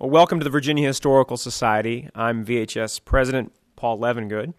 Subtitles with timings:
[0.00, 2.08] Well, welcome to the Virginia Historical Society.
[2.16, 4.52] I'm VHS President Paul Levengood.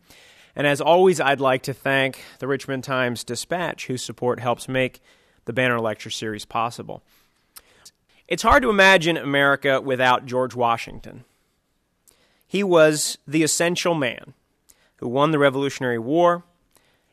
[0.56, 5.02] And as always, I'd like to thank the Richmond Times Dispatch, whose support helps make
[5.44, 7.04] the Banner Lecture Series possible.
[8.30, 11.26] It's hard to imagine America without George Washington.
[12.48, 14.36] He was the essential man
[14.96, 16.46] who won the Revolutionary War,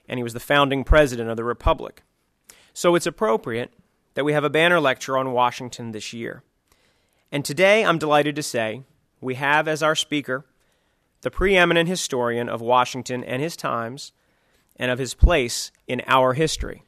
[0.09, 2.05] and he was the founding president of the Republic.
[2.73, 3.73] So it's appropriate
[4.15, 6.45] that we have a banner lecture on Washington this year.
[7.33, 8.83] And today I'm delighted to say
[9.23, 10.45] we have as our speaker
[11.23, 14.13] the preeminent historian of Washington and his times
[14.77, 16.83] and of his place in our history.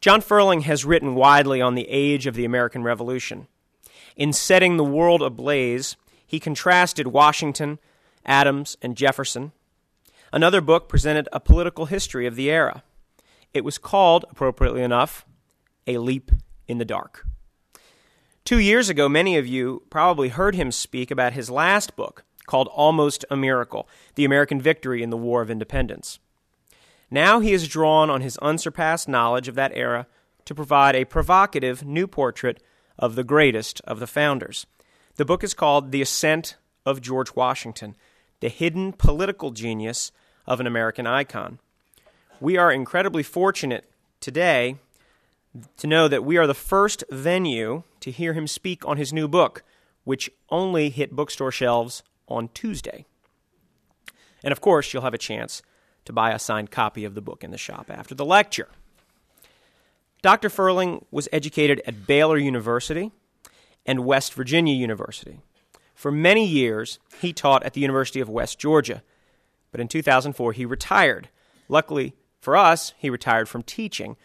[0.00, 3.46] John Ferling has written widely on the age of the American Revolution.
[4.16, 7.78] In setting the world ablaze, he contrasted Washington,
[8.24, 9.52] Adams, and Jefferson.
[10.32, 12.82] Another book presented a political history of the era.
[13.54, 15.24] It was called, appropriately enough,
[15.86, 16.32] A Leap
[16.66, 17.24] in the Dark.
[18.46, 22.68] Two years ago, many of you probably heard him speak about his last book called
[22.68, 26.20] Almost a Miracle The American Victory in the War of Independence.
[27.10, 30.06] Now he has drawn on his unsurpassed knowledge of that era
[30.44, 32.62] to provide a provocative new portrait
[32.96, 34.64] of the greatest of the founders.
[35.16, 37.96] The book is called The Ascent of George Washington
[38.38, 40.12] The Hidden Political Genius
[40.46, 41.58] of an American Icon.
[42.40, 44.76] We are incredibly fortunate today
[45.76, 49.28] to know that we are the first venue to hear him speak on his new
[49.28, 49.62] book,
[50.04, 53.04] which only hit bookstore shelves on Tuesday.
[54.42, 55.62] And of course, you'll have a chance
[56.04, 58.68] to buy a signed copy of the book in the shop after the lecture.
[60.22, 60.48] Dr.
[60.48, 63.12] Ferling was educated at Baylor University
[63.84, 65.40] and West Virginia University.
[65.94, 69.02] For many years, he taught at the University of West Georgia,
[69.72, 71.28] but in 2004 he retired.
[71.68, 74.16] Luckily for us, he retired from teaching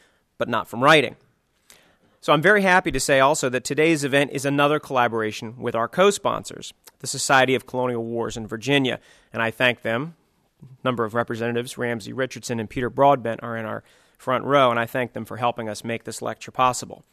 [0.41, 1.15] but not from writing.
[2.23, 5.87] So I'm very happy to say also that today's event is another collaboration with our
[5.87, 8.99] co sponsors, the Society of Colonial Wars in Virginia,
[9.33, 10.15] and I thank them.
[10.61, 13.83] A number of representatives, Ramsey Richardson and Peter Broadbent, are in our
[14.19, 17.03] front row, and I thank them for helping us make this lecture possible.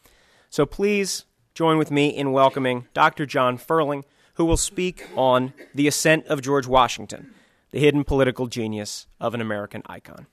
[0.51, 3.25] So please join with me in welcoming Dr.
[3.25, 4.03] John Ferling,
[4.35, 7.33] who will speak on the ascent of George Washington,
[7.71, 10.27] the hidden political genius of an American icon.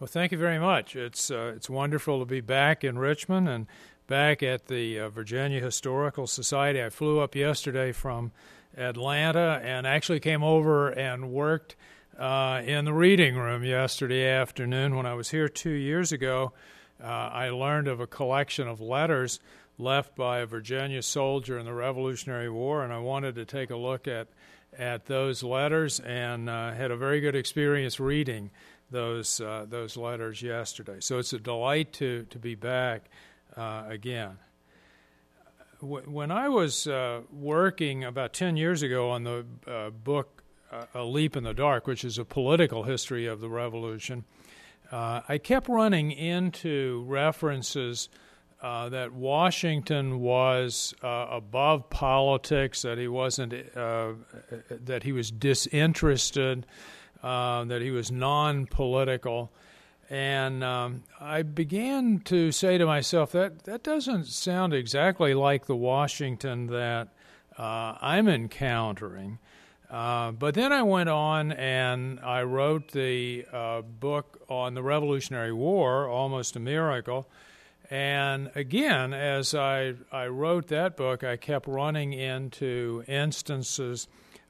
[0.00, 0.96] Well, thank you very much.
[0.96, 3.66] It's uh, it's wonderful to be back in Richmond and
[4.06, 6.82] back at the uh, Virginia Historical Society.
[6.82, 8.32] I flew up yesterday from
[8.78, 11.76] Atlanta and actually came over and worked
[12.18, 14.96] uh, in the reading room yesterday afternoon.
[14.96, 16.54] When I was here two years ago,
[16.98, 19.38] uh, I learned of a collection of letters
[19.76, 23.76] left by a Virginia soldier in the Revolutionary War, and I wanted to take a
[23.76, 24.28] look at
[24.78, 28.50] at those letters and uh, had a very good experience reading
[28.90, 30.96] those uh, those letters yesterday.
[31.00, 33.08] So it's a delight to to be back
[33.56, 34.38] uh, again.
[35.80, 41.04] When I was uh, working about ten years ago on the uh, book uh, "A
[41.04, 44.24] Leap in the Dark," which is a political history of the Revolution,
[44.92, 48.08] uh, I kept running into references.
[48.62, 56.66] that Washington was above politics, that he wasn't, that he was disinterested,
[57.22, 59.50] uh, that he was non political.
[60.08, 65.76] And um, I began to say to myself, that, that doesn't sound exactly like the
[65.76, 67.08] Washington that
[67.56, 69.38] uh, I'm encountering.
[69.88, 75.52] Uh, but then I went on and I wrote the uh, book on the Revolutionary
[75.52, 77.28] War, Almost a Miracle.
[77.90, 84.06] And again, as I, I wrote that book, I kept running into instances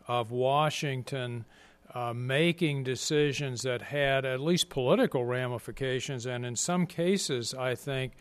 [0.07, 1.47] of Washington
[1.95, 8.13] uh, making decisions that had at least political ramifications, and in some cases, I think,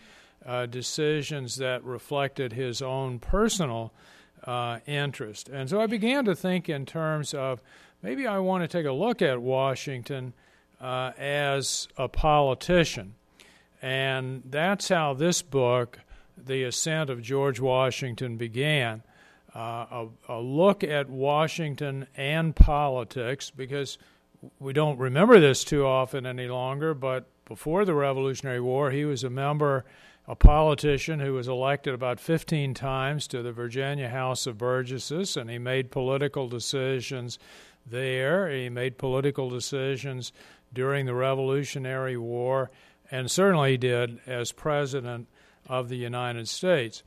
[0.46, 3.94] uh, decisions that reflected his own personal
[4.46, 5.50] uh, interest.
[5.50, 7.62] And so I began to think in terms of
[8.02, 10.34] maybe I want to take a look at Washington
[10.80, 13.16] uh, as a politician.
[13.82, 16.00] And that's how this book,
[16.38, 19.04] The Ascent of George Washington, began
[19.60, 23.98] uh, a, a, look at Washington and politics because
[24.58, 29.22] we don't remember this too often any longer, but before the Revolutionary War, he was
[29.26, 29.84] a member,
[30.30, 35.50] a politician who was elected about 15 times to the Virginia House of Burgesses, and
[35.50, 37.38] he made political decisions
[37.86, 38.50] there.
[38.50, 40.32] He made political decisions
[40.72, 42.72] during the Revolutionary War,
[43.12, 45.28] and certainly did as President
[45.68, 47.04] of the United States.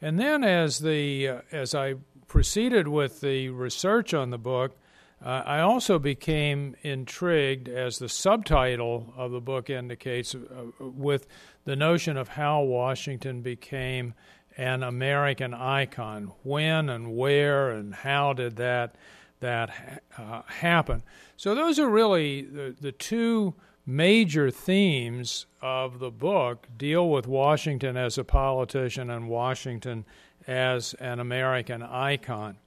[0.00, 1.94] And then, as the uh, as I
[2.28, 4.76] proceeded with the research on the book,
[5.24, 10.38] uh, I also became intrigued, as the subtitle of the book indicates, uh,
[10.78, 11.26] with
[11.64, 14.14] the notion of how Washington became
[14.56, 16.32] an American icon.
[16.44, 18.94] When and where and how did that
[19.40, 21.02] that uh, happen?
[21.36, 23.54] So those are really the, the two
[23.88, 30.04] major themes of the book deal with Washington as a politician and Washington
[30.46, 32.58] as an American icon.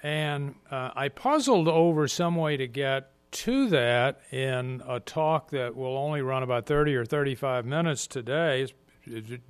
[0.00, 5.74] And uh, I puzzled over some way to get to that in a talk that
[5.74, 8.62] will only run about 30 or 35 minutes today.
[8.62, 8.72] It's,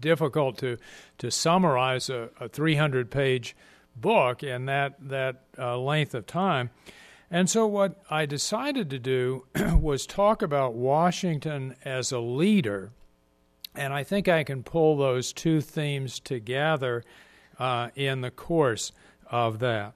[0.00, 0.78] difficult to,
[1.18, 3.54] to summarize a, a 300 page
[3.94, 6.70] book in that, that uh, length of time.
[7.34, 9.46] And so, what I decided to do
[9.80, 12.92] was talk about Washington as a leader.
[13.74, 17.02] And I think I can pull those two themes together
[17.58, 18.92] uh, in the course
[19.32, 19.94] of that.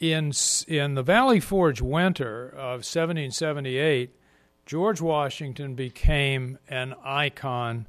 [0.00, 0.32] In,
[0.66, 4.10] in the Valley Forge winter of 1778,
[4.66, 7.86] George Washington became an icon,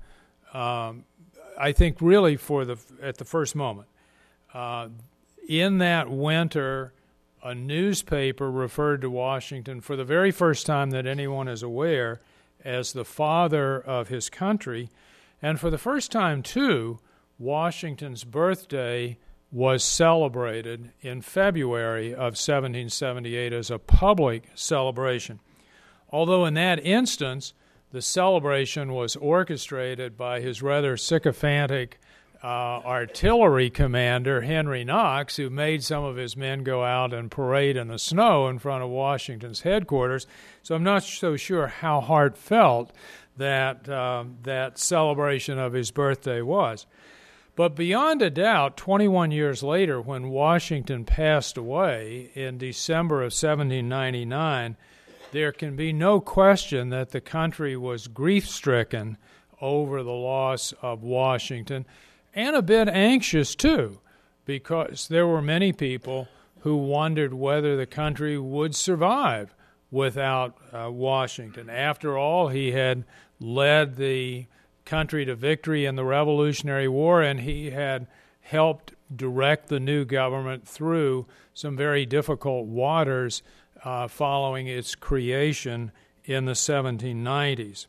[0.53, 1.05] um,
[1.59, 3.87] I think, really for the, at the first moment.
[4.53, 4.89] Uh,
[5.49, 6.93] in that winter,
[7.47, 12.19] a newspaper referred to Washington for the very first time that anyone is aware
[12.65, 14.89] as the father of his country.
[15.41, 16.99] And for the first time, too,
[17.39, 19.17] Washington's birthday
[19.49, 25.39] was celebrated in February of 1778 as a public celebration.
[26.09, 27.53] Although in that instance,
[27.93, 31.97] the celebration was orchestrated by his rather sycophantic
[32.43, 37.77] uh, artillery commander, Henry Knox, who made some of his men go out and parade
[37.77, 40.27] in the snow in front of Washington's headquarters.
[40.63, 42.91] So I'm not so sure how heartfelt
[43.37, 46.85] that, uh, that celebration of his birthday was.
[47.55, 54.77] But beyond a doubt, 21 years later, when Washington passed away in December of 1799,
[55.31, 59.17] there can be no question that the country was grief stricken
[59.59, 61.85] over the loss of Washington
[62.37, 63.99] and a bit anxious too,
[64.45, 66.27] because there were many people
[66.59, 69.55] who wondered whether the country would survive
[69.89, 71.67] without uh, Washington.
[71.67, 73.05] After all, he had
[73.39, 74.45] led the
[74.85, 78.05] country to victory in the Revolutionary War, and he had
[78.41, 81.25] helped direct the new government through
[81.55, 83.41] some very difficult waters
[83.83, 85.91] uh, following its creation
[86.23, 87.87] in the 1790s.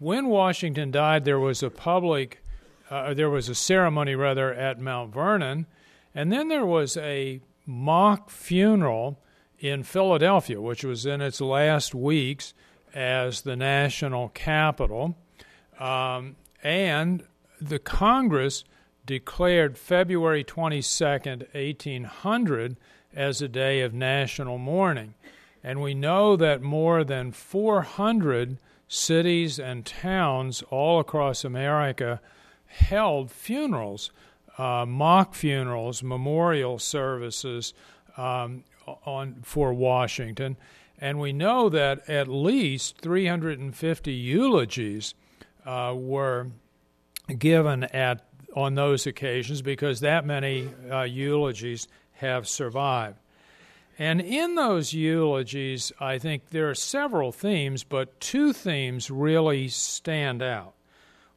[0.00, 2.43] When Washington died, there was a public,
[2.90, 5.66] uh, there was a ceremony rather at Mount Vernon,
[6.14, 9.18] and then there was a mock funeral
[9.58, 12.54] in Philadelphia, which was in its last weeks
[12.94, 15.16] as the national capital.
[15.78, 17.24] Um, and
[17.60, 18.64] the Congress
[19.06, 22.76] declared February 22nd, 1800,
[23.14, 25.14] as a day of national mourning.
[25.62, 32.20] And we know that more than 400 cities and towns all across America
[32.74, 34.10] held funerals,
[34.58, 37.74] uh, mock funerals, memorial services
[38.16, 38.64] um,
[39.04, 40.56] on for Washington.
[40.98, 45.14] And we know that at least 350 eulogies
[45.66, 46.48] uh, were
[47.38, 48.24] given at
[48.54, 53.16] on those occasions because that many uh, eulogies have survived.
[53.98, 60.42] And in those eulogies, I think there are several themes, but two themes really stand
[60.42, 60.74] out.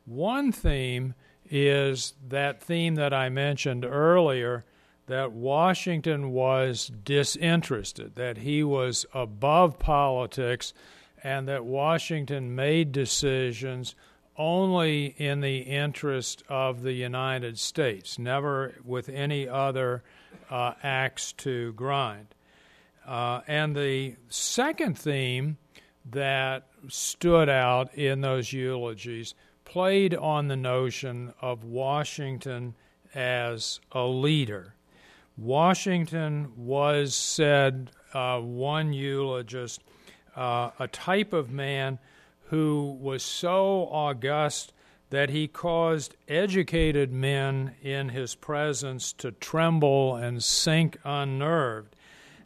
[0.06, 1.14] One theme
[1.50, 4.66] is that theme that I mentioned earlier
[5.08, 10.74] that Washington was disinterested, that he was above politics,
[11.24, 13.96] and that Washington made decisions
[14.38, 20.04] only in the interest of the United States, never with any other
[20.50, 22.28] uh, axe to grind.
[23.06, 25.58] Uh, and the second theme
[26.12, 29.34] that stood out in those eulogies
[29.68, 32.74] played on the notion of Washington
[33.14, 34.74] as a leader.
[35.38, 39.82] Washington was, said uh, one eulogist,
[40.38, 42.00] uh, a type of man
[42.46, 44.72] who was so august
[45.10, 51.94] that he caused educated men in his presence to tremble and sink unnerved.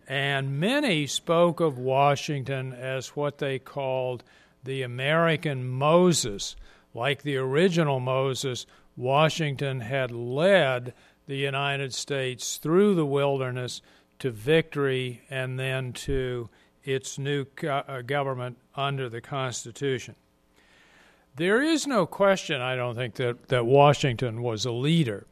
[0.07, 4.23] And many spoke of Washington as what they called
[4.63, 6.55] the American Moses.
[6.93, 8.65] Like the original Moses,
[8.97, 10.93] Washington had led
[11.27, 13.81] the United States through the wilderness
[14.19, 16.49] to victory and then to
[16.83, 20.15] its new uh, government under the Constitution.
[21.35, 25.25] there is no question, I don't think, that, that Washington was a leader.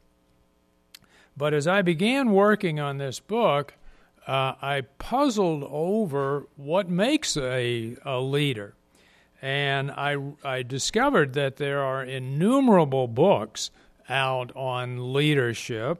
[1.35, 3.73] But as I began working on this book,
[4.27, 8.75] uh, I puzzled over what makes a, a leader.
[9.41, 13.71] And I, I discovered that there are innumerable books
[14.09, 15.99] out on leadership.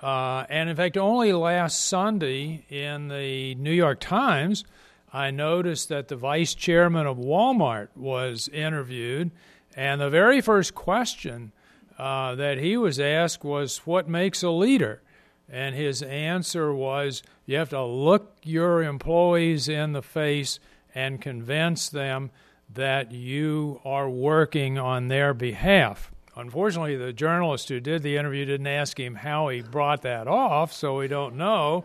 [0.00, 4.64] Uh, and in fact, only last Sunday in the New York Times,
[5.12, 9.30] I noticed that the vice chairman of Walmart was interviewed,
[9.76, 11.52] and the very first question
[11.98, 15.02] uh, that he was asked was, What makes a leader?
[15.48, 20.58] And his answer was, You have to look your employees in the face
[20.94, 22.30] and convince them
[22.74, 26.10] that you are working on their behalf.
[26.34, 30.72] Unfortunately, the journalist who did the interview didn't ask him how he brought that off,
[30.72, 31.84] so we don't know.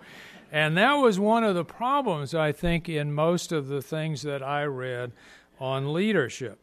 [0.52, 4.42] And that was one of the problems, I think, in most of the things that
[4.42, 5.12] I read
[5.60, 6.60] on leadership.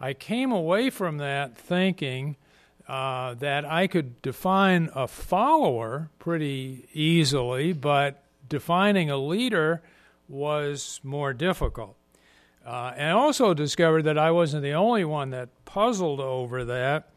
[0.00, 2.36] I came away from that thinking
[2.88, 9.82] uh, that I could define a follower pretty easily, but defining a leader
[10.26, 11.96] was more difficult.
[12.64, 17.08] Uh, and also discovered that I wasn't the only one that puzzled over that.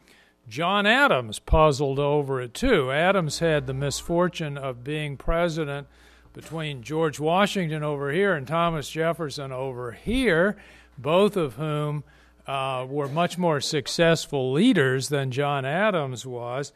[0.48, 2.92] John Adams puzzled over it too.
[2.92, 5.88] Adams had the misfortune of being president
[6.34, 10.58] between George Washington over here and Thomas Jefferson over here,
[10.98, 12.04] both of whom
[12.48, 16.74] uh, were much more successful leaders than John Adams was.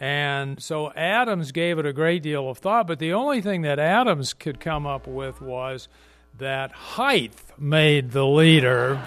[0.00, 3.78] And so Adams gave it a great deal of thought, but the only thing that
[3.78, 5.88] Adams could come up with was
[6.38, 9.00] that height made the leader.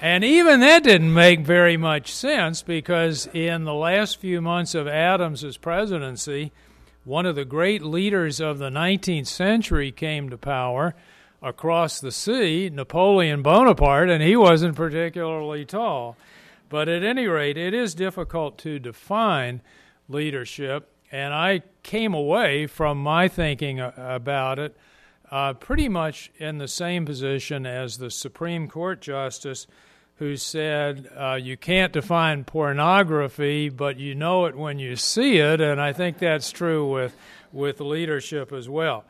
[0.00, 4.88] and even that didn't make very much sense because in the last few months of
[4.88, 6.52] Adams's presidency,
[7.04, 10.94] one of the great leaders of the 19th century came to power
[11.40, 16.16] across the sea, Napoleon Bonaparte, and he wasn't particularly tall.
[16.68, 19.60] But at any rate, it is difficult to define
[20.08, 24.76] leadership, and I came away from my thinking about it
[25.30, 29.66] uh, pretty much in the same position as the Supreme Court Justice
[30.16, 35.60] who said, uh, You can't define pornography, but you know it when you see it.
[35.60, 37.16] And I think that's true with,
[37.50, 39.04] with leadership as well.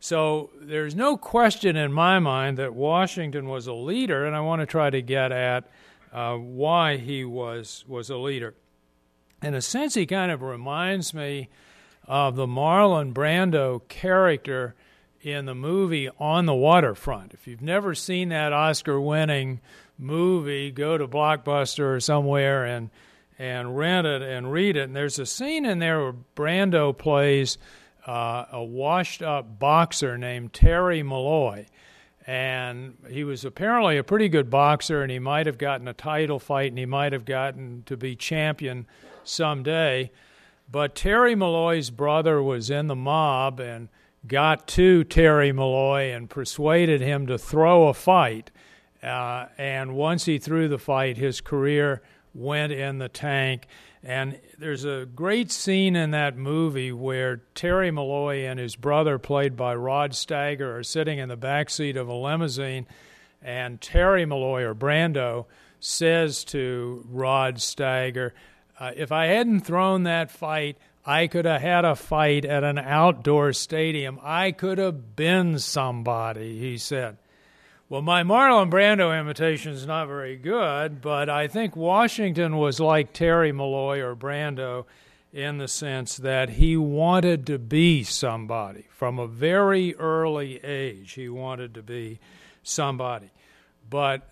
[0.00, 4.60] So there's no question in my mind that Washington was a leader, and I want
[4.60, 5.68] to try to get at
[6.12, 8.54] uh, why he was, was a leader.
[9.42, 11.48] In a sense, he kind of reminds me
[12.06, 14.74] of the Marlon Brando character
[15.20, 17.34] in the movie On the Waterfront.
[17.34, 19.60] If you've never seen that Oscar winning
[19.98, 22.90] movie, go to Blockbuster or somewhere and
[23.38, 24.84] and rent it and read it.
[24.84, 27.58] And there's a scene in there where Brando plays
[28.06, 31.66] uh, a washed up boxer named Terry Malloy.
[32.26, 36.40] And he was apparently a pretty good boxer, and he might have gotten a title
[36.40, 38.86] fight, and he might have gotten to be champion
[39.22, 40.10] someday.
[40.70, 43.88] But Terry Malloy's brother was in the mob and
[44.26, 48.50] got to Terry Malloy and persuaded him to throw a fight.
[49.02, 52.02] Uh, and once he threw the fight, his career
[52.34, 53.66] went in the tank.
[54.02, 59.56] And there's a great scene in that movie where Terry Malloy and his brother, played
[59.56, 62.86] by Rod Steiger, are sitting in the back seat of a limousine,
[63.42, 65.46] and Terry Malloy or Brando
[65.80, 68.32] says to Rod Steiger,
[68.78, 72.78] uh, "If I hadn't thrown that fight, I could have had a fight at an
[72.78, 74.18] outdoor stadium.
[74.22, 77.18] I could have been somebody," he said.
[77.88, 83.12] Well, my Marlon Brando imitation is not very good, but I think Washington was like
[83.12, 84.86] Terry Malloy or Brando
[85.32, 88.86] in the sense that he wanted to be somebody.
[88.90, 92.18] From a very early age, he wanted to be
[92.64, 93.30] somebody.
[93.88, 94.28] But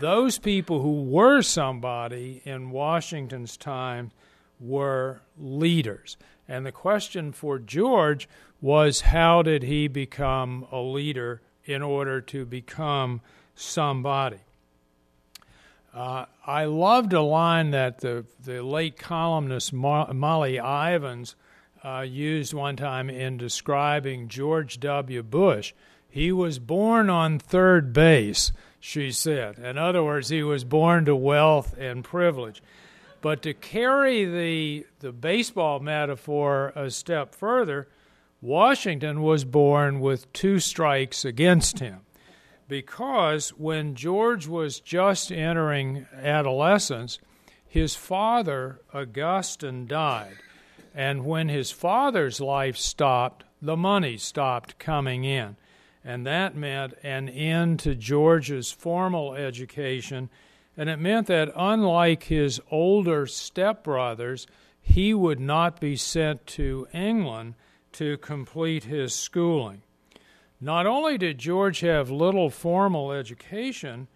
[0.00, 4.10] those people who were somebody in Washington's time
[4.58, 6.16] were leaders.
[6.48, 8.28] And the question for George
[8.60, 13.20] was how did he become a leader in order to become
[13.54, 14.38] somebody.
[15.92, 21.34] Uh, I loved a line that the, the late columnist Molly Ivins
[21.82, 25.22] uh, used one time in describing George W.
[25.22, 25.72] Bush.
[26.08, 28.52] He was born on third base,
[28.86, 29.58] she said.
[29.58, 32.62] In other words, he was born to wealth and privilege.
[33.20, 37.88] But to carry the, the baseball metaphor a step further,
[38.40, 42.02] Washington was born with two strikes against him
[42.68, 47.18] because when George was just entering adolescence,
[47.66, 50.36] his father, Augustine, died.
[50.94, 55.56] And when his father's life stopped, the money stopped coming in.
[56.06, 60.30] And that meant an end to George's formal education,
[60.76, 64.46] and it meant that unlike his older stepbrothers,
[64.80, 67.54] he would not be sent to England
[67.90, 69.82] to complete his schooling.
[70.60, 74.06] Not only did George have little formal education,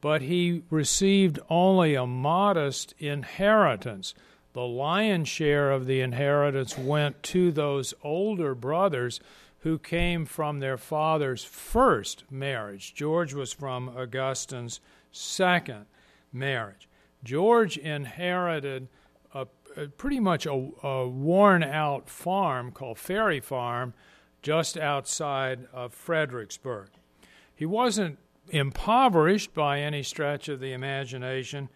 [0.00, 4.14] but he received only a modest inheritance.
[4.52, 9.18] The lion's share of the inheritance went to those older brothers
[9.62, 12.94] who came from their father's first marriage.
[12.94, 14.80] George was from Augustine's
[15.12, 15.86] second
[16.32, 16.88] marriage.
[17.22, 18.88] George inherited
[19.32, 23.94] a, a pretty much a, a worn out farm called Ferry Farm
[24.42, 26.88] just outside of Fredericksburg.
[27.54, 31.68] He wasn't impoverished by any stretch of the imagination,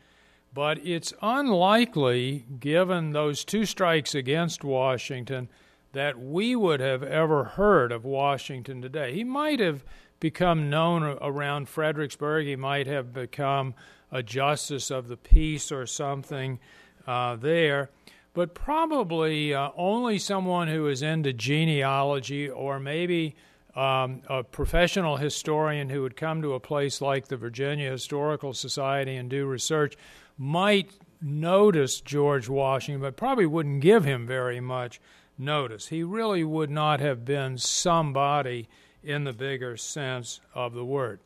[0.53, 5.49] but it's unlikely, given those two strikes against Washington,
[5.97, 9.13] that we would have ever heard of Washington today.
[9.15, 9.85] He might have
[10.21, 13.75] become known around Fredericksburg, he might have become
[14.13, 16.59] a justice of the peace or something
[17.07, 17.91] uh, there
[18.37, 23.35] but probably uh, only someone who is into genealogy or maybe
[23.75, 29.17] um, a professional historian who would come to a place like the Virginia Historical Society
[29.17, 29.97] and do research
[30.37, 30.91] might
[31.23, 35.01] notice George Washington, but probably wouldn't give him very much
[35.39, 35.89] notice.
[35.89, 38.69] He really would not have been somebody
[39.03, 41.21] in the bigger sense of the word.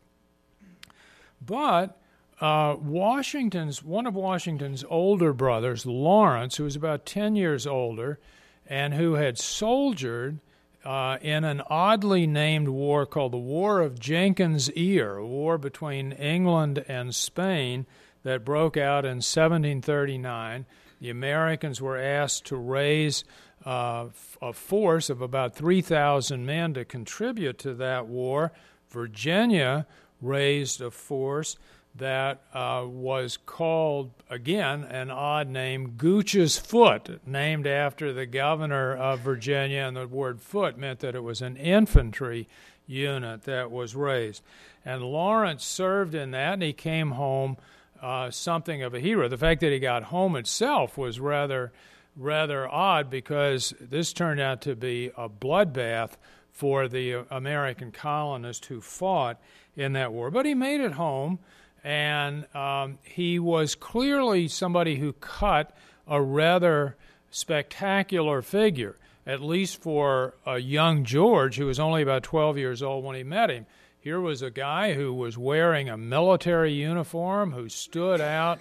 [1.45, 1.99] But
[2.41, 8.19] uh, Washington's one of Washington's older brothers, Lawrence, who was about ten years older,
[8.67, 10.39] and who had soldiered
[10.85, 16.13] uh, in an oddly named war called the War of Jenkins' Ear, a war between
[16.13, 17.87] England and Spain
[18.23, 20.67] that broke out in 1739.
[21.01, 23.25] The Americans were asked to raise
[23.65, 24.07] uh,
[24.41, 28.53] a force of about 3,000 men to contribute to that war.
[28.91, 29.87] Virginia
[30.21, 31.57] raised a force
[31.95, 39.21] that uh, was called, again, an odd name, Gooch's Foot, named after the governor of
[39.21, 42.49] Virginia, and the word foot meant that it was an infantry
[42.87, 44.43] unit that was raised.
[44.85, 47.57] And Lawrence served in that, and he came home
[48.01, 49.29] uh, something of a hero.
[49.29, 51.73] The fact that he got home itself was rather,
[52.17, 56.13] rather odd because this turned out to be a bloodbath
[56.53, 59.41] for the American colonists who fought
[59.77, 60.31] in that war.
[60.31, 61.39] But he made it home
[61.83, 65.75] and um, he was clearly somebody who cut
[66.07, 66.97] a rather
[67.31, 68.97] spectacular figure,
[69.27, 73.23] at least for a young George who was only about 12 years old when he
[73.23, 73.67] met him.
[73.99, 78.59] Here was a guy who was wearing a military uniform, who stood out,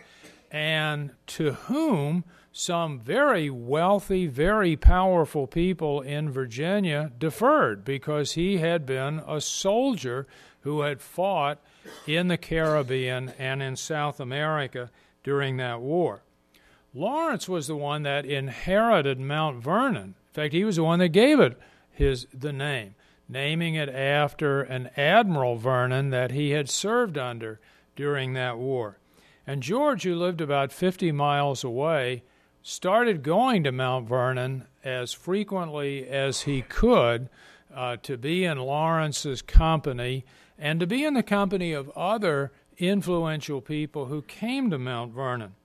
[0.51, 8.85] and to whom some very wealthy, very powerful people in Virginia deferred because he had
[8.85, 10.27] been a soldier
[10.61, 11.59] who had fought
[12.07, 14.89] in the Caribbean and in South America
[15.23, 16.21] during that war.
[16.93, 20.15] Lawrence was the one that inherited Mount Vernon.
[20.29, 21.57] In fact, he was the one that gave it
[21.91, 22.95] his the name,
[23.27, 27.59] naming it after an Admiral Vernon that he had served under
[27.95, 28.97] during that war.
[29.45, 32.23] And George, who lived about 50 miles away,
[32.61, 37.29] started going to Mount Vernon as frequently as he could
[37.73, 40.25] uh, to be in Lawrence's company
[40.57, 45.55] and to be in the company of other influential people who came to Mount Vernon.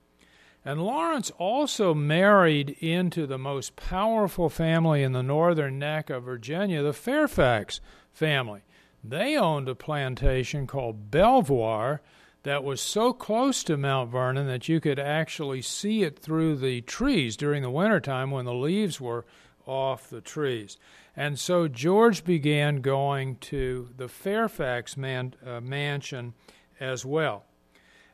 [0.63, 6.81] And Lawrence also married into the most powerful family in the northern neck of Virginia,
[6.81, 7.81] the Fairfax
[8.11, 8.61] family.
[9.03, 12.01] They owned a plantation called Belvoir
[12.45, 16.81] that was so close to Mount Vernon that you could actually see it through the
[16.81, 19.25] trees during the wintertime when the leaves were
[19.65, 20.77] off the trees.
[21.15, 26.35] And so George began going to the Fairfax man, uh, mansion
[26.79, 27.45] as well.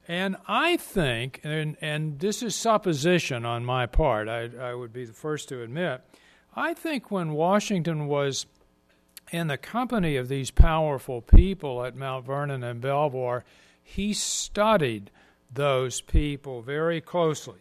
[0.07, 5.03] And I think, and, and this is supposition on my part, I, I would be
[5.03, 6.01] the first to admit,
[6.55, 8.45] I think when Washington was
[9.29, 13.43] in the company of these powerful people at Mount Vernon and Belvoir,
[13.95, 15.11] he studied
[15.53, 17.59] those people very closely.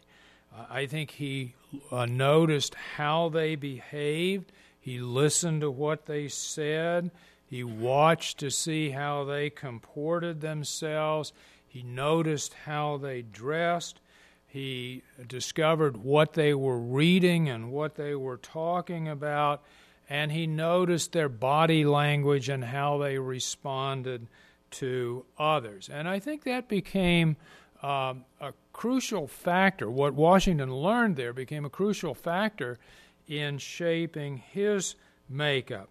[0.56, 1.54] Uh, I think he
[1.90, 7.10] uh, noticed how they behaved he listened to what they said.
[7.46, 11.32] He watched to see how they comported themselves.
[11.68, 14.00] He noticed how they dressed.
[14.46, 19.62] He discovered what they were reading and what they were talking about.
[20.08, 24.26] And he noticed their body language and how they responded
[24.72, 25.88] to others.
[25.92, 27.36] And I think that became
[27.82, 29.90] um, a crucial factor.
[29.90, 32.78] What Washington learned there became a crucial factor
[33.26, 34.96] in shaping his
[35.28, 35.90] makeup.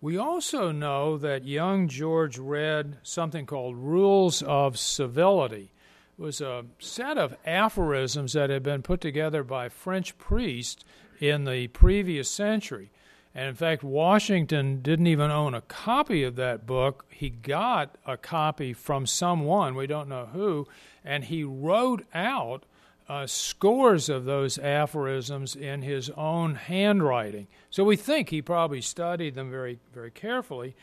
[0.00, 5.72] We also know that young George read something called Rules of Civility.
[6.16, 10.84] It was a set of aphorisms that had been put together by French priests
[11.20, 12.90] in the previous century.
[13.34, 17.04] And in fact, Washington didn't even own a copy of that book.
[17.08, 20.66] He got a copy from someone, we don't know who,
[21.04, 22.64] and he wrote out
[23.08, 27.46] uh, scores of those aphorisms in his own handwriting.
[27.70, 30.74] So we think he probably studied them very, very carefully.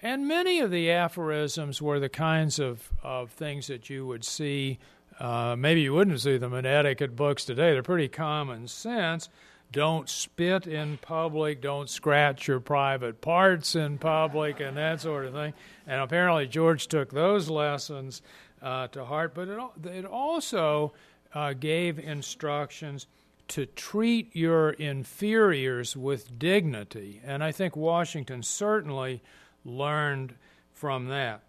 [0.00, 4.78] And many of the aphorisms were the kinds of, of things that you would see.
[5.18, 7.72] Uh, maybe you wouldn't see them in etiquette books today.
[7.72, 9.28] They're pretty common sense.
[9.70, 11.60] Don't spit in public.
[11.60, 15.52] Don't scratch your private parts in public, and that sort of thing.
[15.86, 18.22] And apparently, George took those lessons
[18.62, 19.34] uh, to heart.
[19.34, 20.94] But it, it also
[21.34, 23.06] uh, gave instructions
[23.48, 27.20] to treat your inferiors with dignity.
[27.24, 29.22] And I think Washington certainly
[29.64, 30.34] learned
[30.72, 31.42] from that.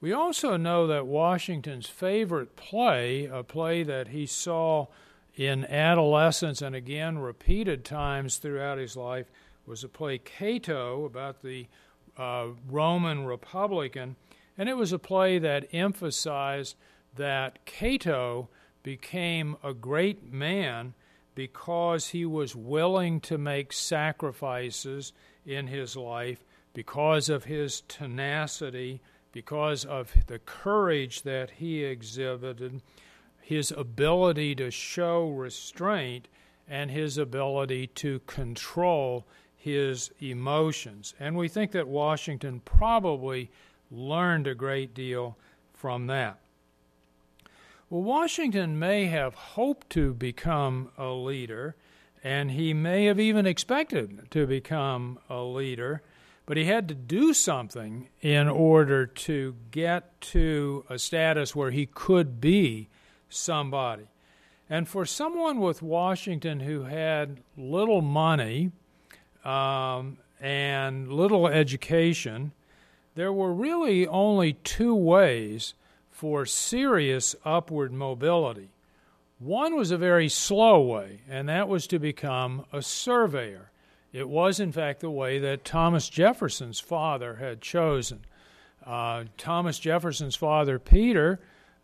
[0.00, 4.86] We also know that Washington's favorite play, a play that he saw
[5.40, 9.30] in adolescence and again repeated times throughout his life,
[9.64, 11.66] was a play Cato about the
[12.18, 14.16] uh, Roman Republican.
[14.58, 16.76] And it was a play that emphasized
[17.16, 18.50] that Cato
[18.82, 20.92] became a great man
[21.34, 25.14] because he was willing to make sacrifices
[25.46, 29.00] in his life, because of his tenacity,
[29.32, 32.82] because of the courage that he exhibited,
[33.50, 36.28] his ability to show restraint,
[36.68, 41.14] and his ability to control his emotions.
[41.18, 43.50] And we think that Washington probably
[43.90, 45.36] learned a great deal
[45.74, 46.38] from that.
[47.88, 51.74] Well, Washington may have hoped to become a leader,
[52.22, 56.02] and he may have even expected to become a leader,
[56.46, 61.86] but he had to do something in order to get to a status where he
[61.86, 62.88] could be
[63.30, 64.08] somebody.
[64.68, 68.70] And for someone with Washington who had little money
[69.44, 72.52] um, and little education,
[73.14, 75.74] there were really only two ways
[76.10, 78.68] for serious upward mobility.
[79.38, 83.70] One was a very slow way, and that was to become a surveyor.
[84.12, 88.20] It was, in fact, the way that Thomas Jefferson's father had chosen.
[88.84, 91.40] Uh, Thomas Jefferson's father, Peter,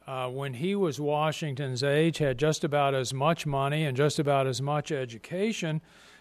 [0.07, 4.47] uh, when he was Washington's age, had just about as much money and just about
[4.47, 5.81] as much education.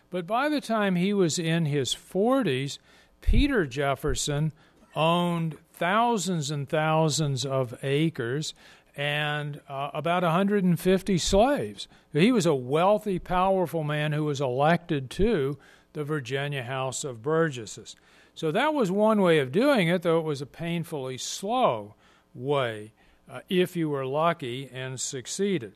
[0.10, 2.80] But by the time he was in his 40s,
[3.22, 4.54] Peter Jefferson
[4.96, 8.54] owned thousands and thousands of acres
[8.96, 11.88] and uh, about 150 slaves.
[12.14, 15.58] He was a wealthy, powerful man who was elected to
[15.94, 17.96] the Virginia House of Burgesses.
[18.34, 21.96] So that was one way of doing it, though it was a painfully slow
[22.34, 22.94] way
[23.30, 25.74] uh, if you were lucky and succeeded.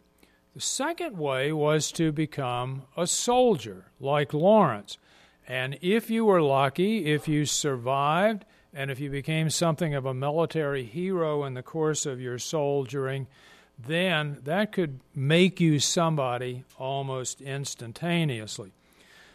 [0.55, 4.97] The second way was to become a soldier, like Lawrence.
[5.47, 10.13] And if you were lucky, if you survived, and if you became something of a
[10.13, 13.27] military hero in the course of your soldiering,
[13.77, 18.71] then that could make you somebody almost instantaneously.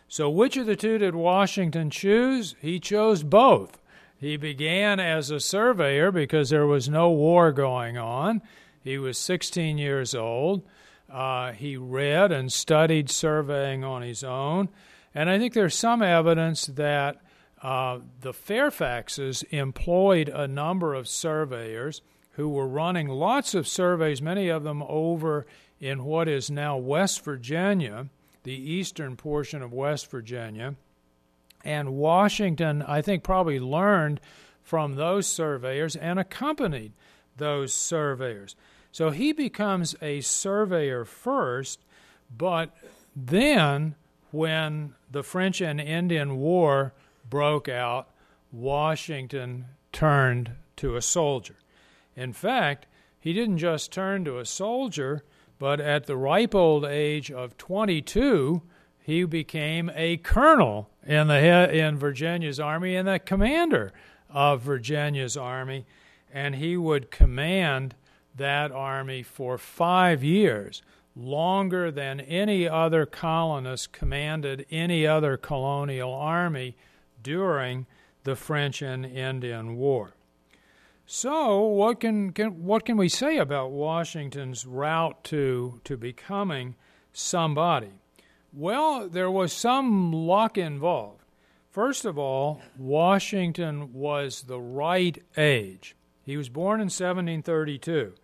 [0.08, 2.54] So, which of the two did Washington choose?
[2.60, 3.80] He chose both.
[4.16, 8.42] He began as a surveyor because there was no war going on.
[8.82, 10.62] He was 16 years old.
[11.10, 14.68] Uh, he read and studied surveying on his own.
[15.14, 17.20] And I think there's some evidence that
[17.62, 24.48] uh, the Fairfaxes employed a number of surveyors who were running lots of surveys, many
[24.48, 25.46] of them over
[25.80, 28.08] in what is now West Virginia,
[28.42, 30.74] the eastern portion of West Virginia.
[31.64, 34.20] And Washington, I think, probably learned
[34.62, 36.92] from those surveyors and accompanied
[37.36, 38.54] those surveyors.
[38.92, 41.80] So he becomes a surveyor first,
[42.36, 42.70] but
[43.16, 43.96] then
[44.30, 46.92] when the French and Indian War
[47.28, 48.10] broke out,
[48.52, 51.56] Washington turned to a soldier.
[52.14, 52.86] In fact,
[53.18, 55.24] he didn't just turn to a soldier,
[55.58, 58.62] but at the ripe old age of 22,
[59.04, 63.92] he became a colonel in the in Virginia's army and the commander
[64.30, 65.84] of Virginia's army,
[66.32, 67.94] and he would command
[68.34, 70.80] that army for five years,
[71.14, 76.74] longer than any other colonist commanded any other colonial army
[77.22, 77.84] during
[78.22, 80.14] the French and Indian War.
[81.04, 86.74] So, what can, can, what can we say about Washington's route to, to becoming
[87.12, 87.90] somebody?
[88.56, 91.24] Well, there was some luck involved.
[91.70, 95.96] First of all, Washington was the right age.
[96.22, 98.14] He was born in 1732,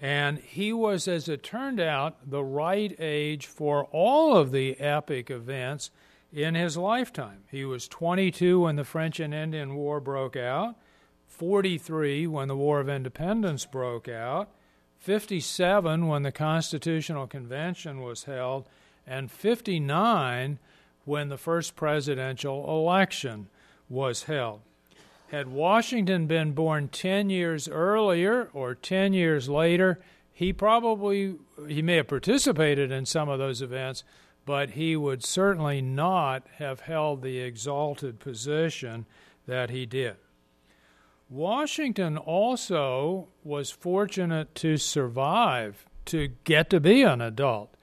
[0.00, 5.32] and he was, as it turned out, the right age for all of the epic
[5.32, 5.90] events
[6.32, 7.42] in his lifetime.
[7.50, 10.76] He was 22 when the French and Indian War broke out,
[11.26, 14.48] 43 when the War of Independence broke out,
[15.00, 18.68] 57 when the Constitutional Convention was held,
[19.06, 20.58] and 59
[21.04, 23.48] when the first presidential election
[23.88, 24.60] was held.
[25.28, 30.00] Had Washington been born 10 years earlier or 10 years later,
[30.32, 34.04] he probably he may have participated in some of those events,
[34.44, 39.06] but he would certainly not have held the exalted position
[39.46, 40.16] that he did.
[41.28, 47.75] Washington also was fortunate to survive to get to be an adult.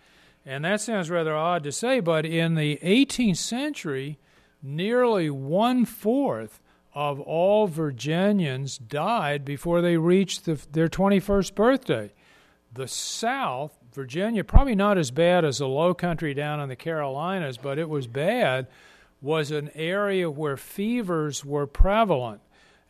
[0.45, 4.19] And that sounds rather odd to say, but in the 18th century,
[4.61, 6.59] nearly one fourth
[6.93, 12.11] of all Virginians died before they reached the, their 21st birthday.
[12.73, 17.57] The South, Virginia, probably not as bad as the low country down in the Carolinas,
[17.57, 18.67] but it was bad,
[19.21, 22.41] was an area where fevers were prevalent.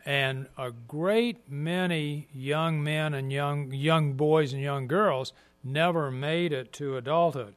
[0.06, 5.32] And a great many young men and young, young boys and young girls
[5.64, 7.56] never made it to adulthood.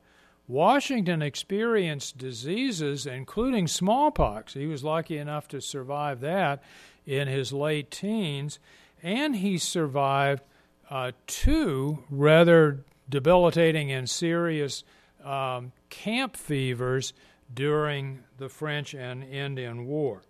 [0.49, 4.55] Washington experienced diseases, including smallpox.
[4.55, 6.63] He was lucky enough to survive that
[7.05, 8.59] in his late teens,
[9.03, 10.43] and he survived
[10.89, 14.85] uh, two rather debilitating and serious
[15.25, 17.13] um, camp fevers
[17.53, 20.23] during the French and Indian War.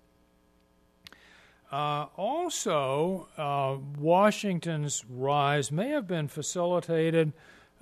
[1.71, 7.33] Uh, also, uh, Washington's rise may have been facilitated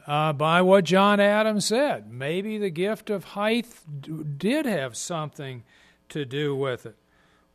[0.07, 2.11] uh, by what John Adams said.
[2.11, 3.67] Maybe the gift of height
[4.39, 5.65] did have something
[6.11, 6.97] to do with it.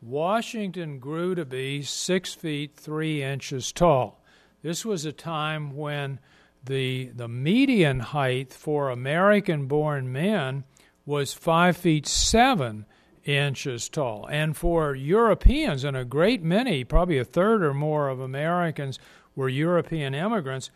[0.02, 4.22] Washington grew to be six feet three inches tall.
[4.62, 6.18] This was a time when
[6.64, 10.64] the the median height for American born men
[11.06, 12.86] was five feet seven
[13.24, 14.26] inches tall.
[14.30, 18.98] And for Europeans, and a great many, probably a third or more of Americans
[19.34, 20.70] were European immigrants,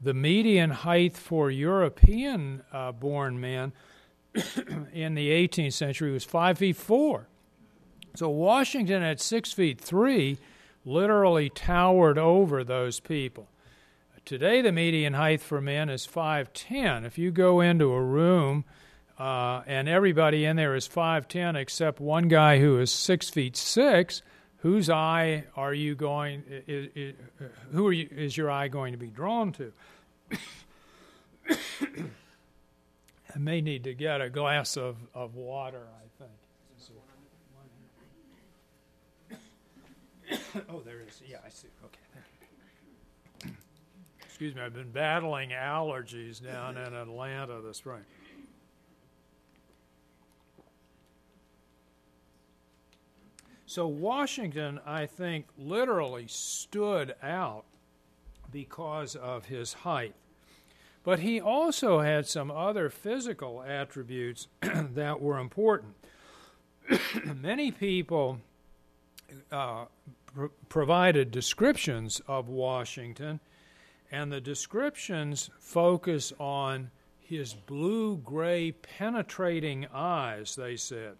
[0.00, 3.72] the median height for European uh, born men
[4.92, 7.28] in the 18th century was five feet four.
[8.14, 10.38] So Washington at six feet three
[10.84, 13.48] literally towered over those people.
[14.24, 17.06] Today, the median height for men is 5'10.
[17.06, 18.66] If you go into a room
[19.18, 24.20] uh, and everybody in there is 5'10 except one guy who is 6 feet 6,
[24.58, 27.14] whose eye are you going is, is,
[27.72, 29.72] who are you, is your eye going to be drawn to?
[31.50, 36.30] I may need to get a glass of, of water i think.
[40.68, 41.22] Oh there is.
[41.26, 41.68] Yeah i see.
[41.84, 43.52] Okay
[44.26, 48.04] excuse me i've been battling allergies down in atlanta this spring
[53.68, 57.64] So Washington, I think, literally stood out
[58.50, 60.14] because of his height.
[61.04, 65.96] But he also had some other physical attributes that were important.
[67.26, 68.40] Many people
[69.52, 69.84] uh,
[70.34, 73.38] pr- provided descriptions of Washington,
[74.10, 81.16] and the descriptions focus on his blue gray penetrating eyes, they said.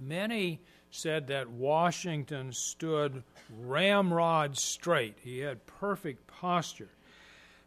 [0.00, 0.58] Many
[0.92, 5.16] said that Washington stood ramrod straight.
[5.24, 6.90] He had perfect posture.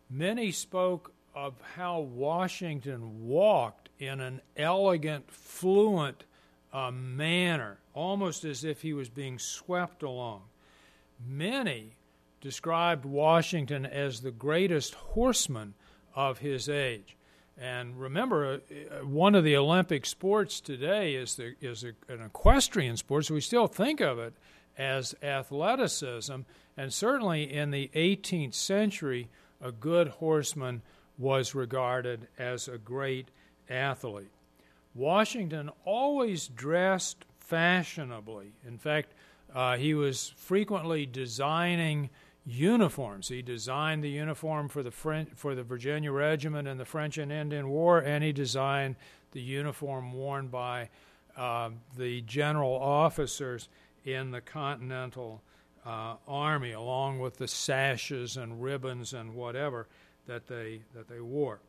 [0.10, 6.24] Many spoke of how Washington walked in an elegant, fluent
[6.72, 10.44] uh, manner, almost as if he was being swept along.
[11.28, 11.96] Many
[12.42, 15.74] described Washington as the greatest horseman
[16.14, 17.18] of his age.
[17.58, 22.98] And remember, uh, one of the Olympic sports today is the, is a, an equestrian
[22.98, 24.34] sport, so we still think of it
[24.78, 26.41] as athleticism.
[26.76, 29.30] And certainly in the 18th century,
[29.62, 30.82] a good horseman
[31.18, 33.30] was regarded as a great
[33.70, 34.32] athlete.
[34.94, 38.54] Washington always dressed fashionably.
[38.68, 39.13] In fact,
[39.54, 42.10] uh, he was frequently designing
[42.46, 43.28] uniforms.
[43.28, 47.32] He designed the uniform for the French, for the Virginia Regiment in the French and
[47.32, 48.96] Indian War, and he designed
[49.32, 50.90] the uniform worn by
[51.36, 53.68] uh, the general officers
[54.06, 55.42] in the Continental
[55.86, 59.88] uh, Army, along with the sashes and ribbons and whatever
[60.28, 61.60] that they that they wore.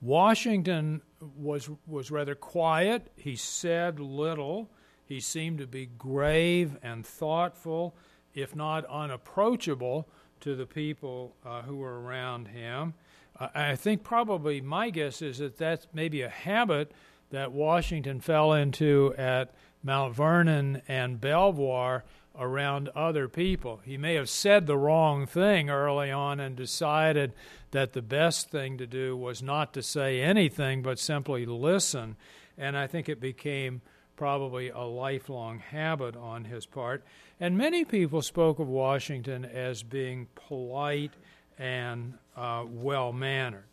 [0.00, 1.02] Washington
[1.36, 3.10] was was rather quiet.
[3.16, 4.70] He said little.
[5.04, 7.96] He seemed to be grave and thoughtful,
[8.40, 10.08] if not unapproachable,
[10.40, 12.94] to the people uh, who were around him.
[13.38, 16.92] Uh, I think probably my guess is that that's maybe a habit
[17.30, 22.04] that Washington fell into at Mount Vernon and Belvoir
[22.38, 23.80] around other people.
[23.84, 27.32] He may have said the wrong thing early on and decided
[27.72, 32.16] that the best thing to do was not to say anything but simply listen.
[32.56, 33.82] And I think it became
[34.18, 37.04] probably a lifelong habit on his part.
[37.38, 41.12] And many people spoke of Washington as being polite
[41.56, 43.64] and uh, well mannered.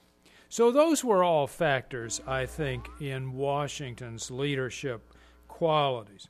[0.48, 5.02] So, those were all factors, I think, in Washington's leadership
[5.48, 6.28] qualities.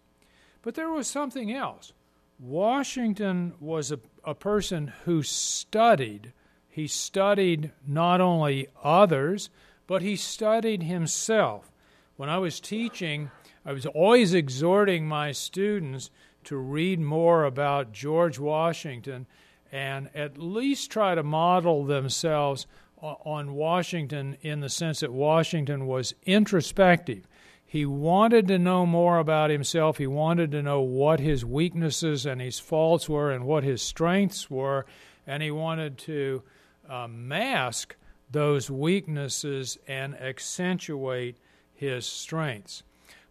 [0.62, 1.92] But there was something else.
[2.40, 6.32] Washington was a, a person who studied.
[6.70, 9.50] He studied not only others,
[9.88, 11.70] but he studied himself.
[12.16, 13.30] When I was teaching,
[13.66, 16.12] I was always exhorting my students
[16.44, 19.26] to read more about George Washington
[19.72, 22.68] and at least try to model themselves
[23.02, 27.28] on Washington in the sense that Washington was introspective.
[27.66, 29.98] He wanted to know more about himself.
[29.98, 34.50] He wanted to know what his weaknesses and his faults were and what his strengths
[34.50, 34.86] were.
[35.28, 36.44] And he wanted to
[36.88, 37.96] uh, mask
[38.32, 41.38] those weaknesses and accentuate
[41.74, 42.84] his strengths.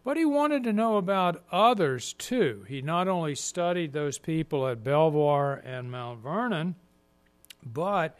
[0.05, 2.63] But he wanted to know about others too.
[2.69, 6.75] He not only studied those people at Belvoir and Mount Vernon,
[7.65, 8.15] but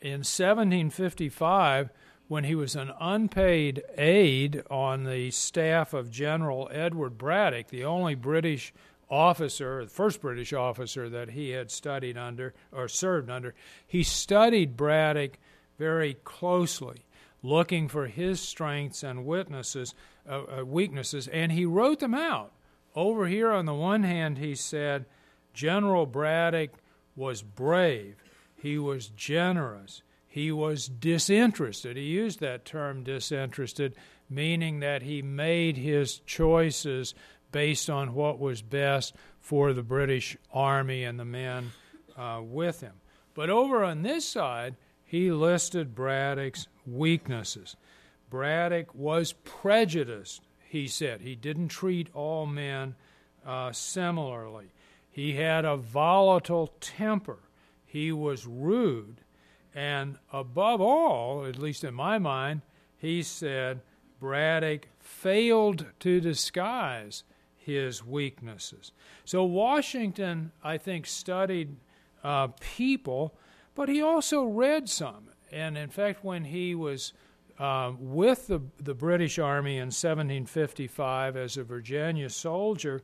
[0.00, 1.90] in 1755,
[2.28, 8.14] when he was an unpaid aide on the staff of General Edward Braddock, the only
[8.14, 8.72] British
[9.10, 14.76] officer, the first British officer that he had studied under or served under, he studied
[14.76, 15.38] Braddock
[15.80, 17.04] very closely,
[17.42, 19.96] looking for his strengths and witnesses,
[20.28, 22.52] uh, uh, weaknesses, and he wrote them out.
[22.94, 25.06] Over here, on the one hand, he said
[25.52, 26.70] General Braddock
[27.16, 28.16] was brave,
[28.56, 31.96] he was generous, he was disinterested.
[31.96, 33.94] He used that term disinterested,
[34.28, 37.14] meaning that he made his choices
[37.52, 41.70] based on what was best for the British Army and the men
[42.16, 42.94] uh, with him.
[43.34, 47.76] But over on this side, he listed Braddock's weaknesses.
[48.34, 51.20] Braddock was prejudiced, he said.
[51.20, 52.96] He didn't treat all men
[53.46, 54.72] uh, similarly.
[55.08, 57.38] He had a volatile temper.
[57.86, 59.20] He was rude.
[59.72, 62.62] And above all, at least in my mind,
[62.96, 63.82] he said
[64.18, 67.22] Braddock failed to disguise
[67.56, 68.90] his weaknesses.
[69.24, 71.76] So Washington, I think, studied
[72.24, 73.38] uh, people,
[73.76, 75.28] but he also read some.
[75.52, 77.12] And in fact, when he was
[77.58, 83.02] uh, with the, the British Army in 1755 as a Virginia soldier,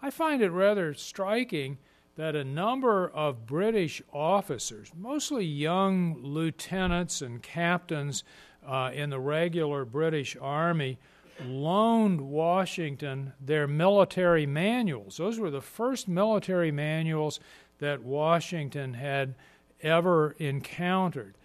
[0.00, 1.78] I find it rather striking
[2.16, 8.24] that a number of British officers, mostly young lieutenants and captains
[8.66, 10.98] uh, in the regular British Army,
[11.44, 15.16] loaned Washington their military manuals.
[15.16, 17.40] Those were the first military manuals
[17.78, 19.34] that Washington had
[19.82, 21.36] ever encountered.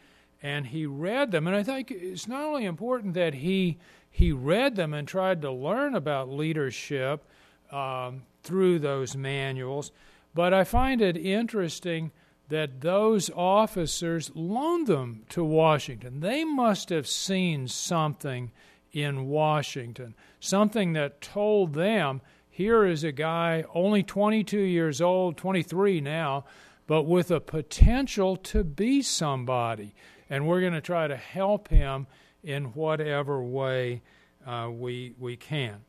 [0.41, 3.77] And he read them, and I think it's not only important that he
[4.09, 7.23] he read them and tried to learn about leadership
[7.71, 9.91] um, through those manuals,
[10.33, 12.11] but I find it interesting
[12.49, 16.21] that those officers loaned them to Washington.
[16.21, 18.51] They must have seen something
[18.91, 26.01] in Washington, something that told them here is a guy only 22 years old, 23
[26.01, 26.45] now,
[26.87, 29.93] but with a potential to be somebody.
[30.29, 32.07] And we're going to try to help him
[32.43, 34.01] in whatever way
[34.45, 35.81] uh, we, we can.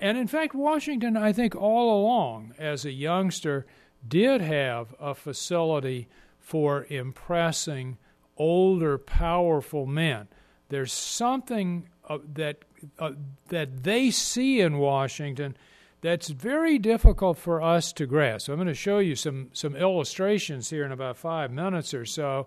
[0.00, 3.66] And in fact, Washington, I think, all along as a youngster,
[4.06, 7.98] did have a facility for impressing
[8.36, 10.28] older, powerful men.
[10.68, 12.58] There's something uh, that
[12.98, 13.12] uh,
[13.48, 15.56] that they see in Washington
[16.02, 18.48] that's very difficult for us to grasp.
[18.48, 22.46] I'm going to show you some some illustrations here in about five minutes or so,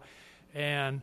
[0.53, 1.01] and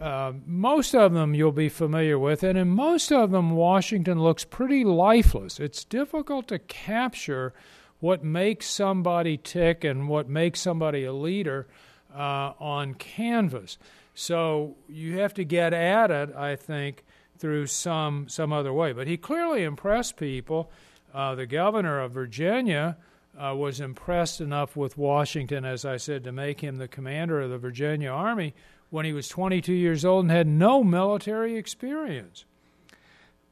[0.00, 4.44] uh, most of them you'll be familiar with, and in most of them, Washington looks
[4.44, 5.60] pretty lifeless.
[5.60, 7.52] It's difficult to capture
[7.98, 11.66] what makes somebody tick and what makes somebody a leader
[12.14, 13.78] uh, on canvas.
[14.14, 17.04] So you have to get at it, I think,
[17.38, 18.92] through some some other way.
[18.92, 20.70] But he clearly impressed people.
[21.12, 22.96] Uh, the governor of Virginia
[23.38, 27.50] uh, was impressed enough with Washington, as I said, to make him the commander of
[27.50, 28.54] the Virginia Army
[28.90, 32.44] when he was 22 years old and had no military experience.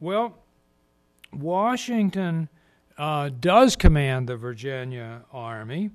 [0.00, 0.36] Well,
[1.32, 2.48] Washington
[2.96, 5.90] uh, does command the Virginia Army,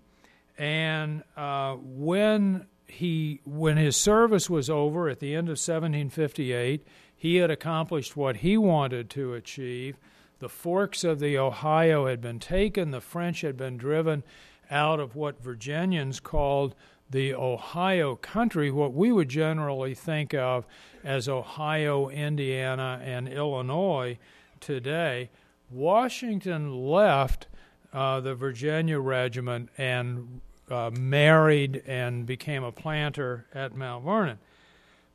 [0.57, 6.85] and uh, when he when his service was over at the end of 1758,
[7.15, 9.97] he had accomplished what he wanted to achieve.
[10.39, 12.91] The forks of the Ohio had been taken.
[12.91, 14.23] The French had been driven
[14.69, 16.75] out of what Virginians called
[17.14, 20.66] the Ohio country, what we would generally think of
[21.03, 24.18] as Ohio, Indiana, and Illinois
[24.59, 25.30] today.
[25.70, 27.45] Washington left
[27.93, 30.41] uh, the Virginia Regiment and
[30.72, 34.39] uh, married and became a planter at Mount Vernon.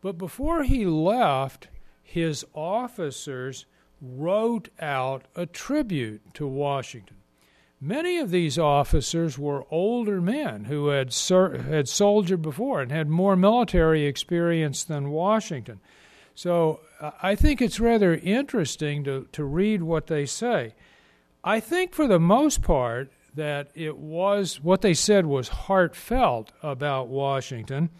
[0.00, 1.66] But before he left,
[2.00, 3.66] his officers
[4.00, 7.16] wrote out a tribute to Washington.
[7.80, 13.08] Many of these officers were older men who had ser- had soldiered before and had
[13.08, 15.78] more military experience than Washington.
[16.34, 16.80] So
[17.22, 20.74] I think it's rather interesting to, to read what they say.
[21.44, 27.06] I think for the most part that it was what they said was heartfelt about
[27.06, 27.90] Washington,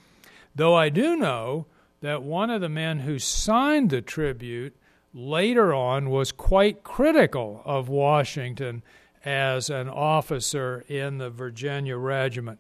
[0.55, 1.67] though I do know
[2.01, 4.77] that one of the men who signed the tribute
[5.15, 8.83] later on was quite critical of Washington
[9.29, 12.59] as an officer in the Virginia Regiment.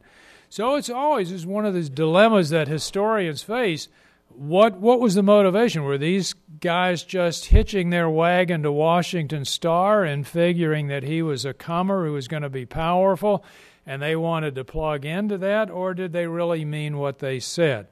[0.50, 3.88] So it's always is one of these dilemmas that historians face.
[4.28, 5.84] What what was the motivation?
[5.84, 11.46] Were these guys just hitching their wagon to Washington Star and figuring that he was
[11.46, 13.42] a comer who was going to be powerful
[13.86, 17.86] and they wanted to plug into that or did they really mean what they said?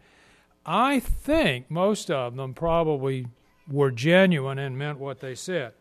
[0.67, 3.27] I think most of them probably
[3.71, 5.73] were genuine and meant what they said.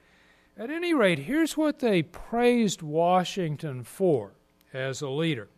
[0.58, 4.32] At any rate, here's what they praised Washington for
[4.74, 5.49] as a leader.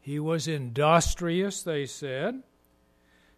[0.00, 2.42] He was industrious, they said.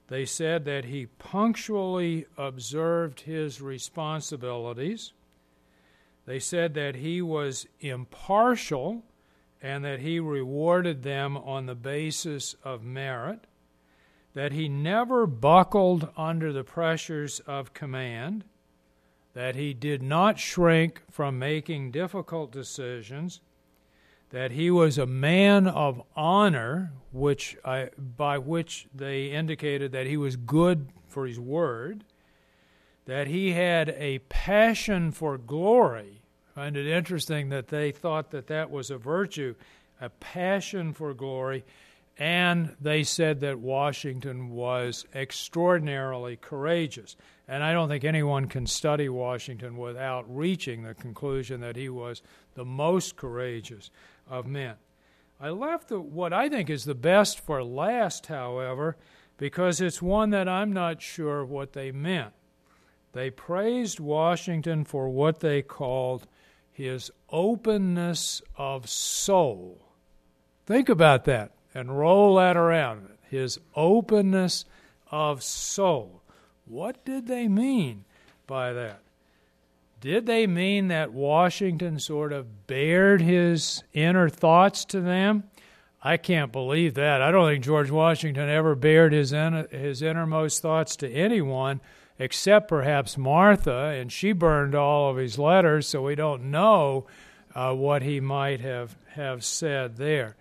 [0.06, 5.12] They said that he punctually observed his responsibilities.
[6.24, 9.04] They said that he was impartial
[9.60, 13.46] and that he rewarded them on the basis of merit,
[14.34, 18.44] that he never buckled under the pressures of command
[19.38, 23.40] that he did not shrink from making difficult decisions,
[24.30, 30.16] that he was a man of honor, which I, by which they indicated that he
[30.16, 32.02] was good for his word,
[33.04, 36.20] that he had a passion for glory.
[36.50, 39.54] I find it interesting that they thought that that was a virtue,
[40.00, 41.64] a passion for glory,
[42.18, 47.16] and they said that Washington was extraordinarily courageous.
[47.46, 52.20] And I don't think anyone can study Washington without reaching the conclusion that he was
[52.54, 53.90] the most courageous
[54.28, 54.74] of men.
[55.40, 58.96] I left the, what I think is the best for last, however,
[59.36, 62.32] because it's one that I'm not sure what they meant.
[63.12, 66.26] They praised Washington for what they called
[66.72, 69.84] his openness of soul.
[70.66, 73.08] Think about that and roll that around.
[73.30, 74.64] His openness
[75.10, 76.22] of soul.
[76.64, 78.04] What did they mean
[78.46, 79.00] by that?
[80.00, 85.44] Did they mean that Washington sort of bared his inner thoughts to them?
[86.02, 87.20] I can't believe that.
[87.20, 91.80] I don't think George Washington ever bared his his innermost thoughts to anyone
[92.18, 97.06] except perhaps Martha, and she burned all of his letters, so we don't know
[97.54, 100.36] uh, what he might have, have said there.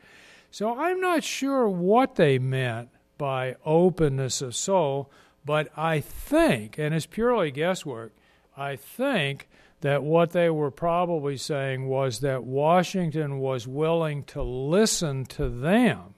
[0.57, 2.89] So I'm not sure what they meant
[3.19, 5.11] by openness of soul,
[5.45, 8.11] but I think, and it's purely guesswork,
[8.57, 9.47] I think
[9.81, 16.15] that what they were probably saying was that Washington was willing to listen to them.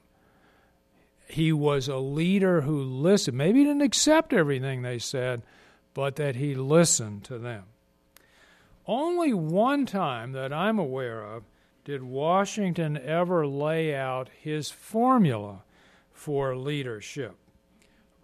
[1.28, 3.38] He was a leader who listened.
[3.38, 5.42] Maybe he didn't accept everything they said,
[5.94, 7.66] but that he listened to them.
[8.88, 11.44] Only one time that I'm aware of
[11.84, 15.64] did Washington ever lay out his formula
[16.12, 17.36] for leadership.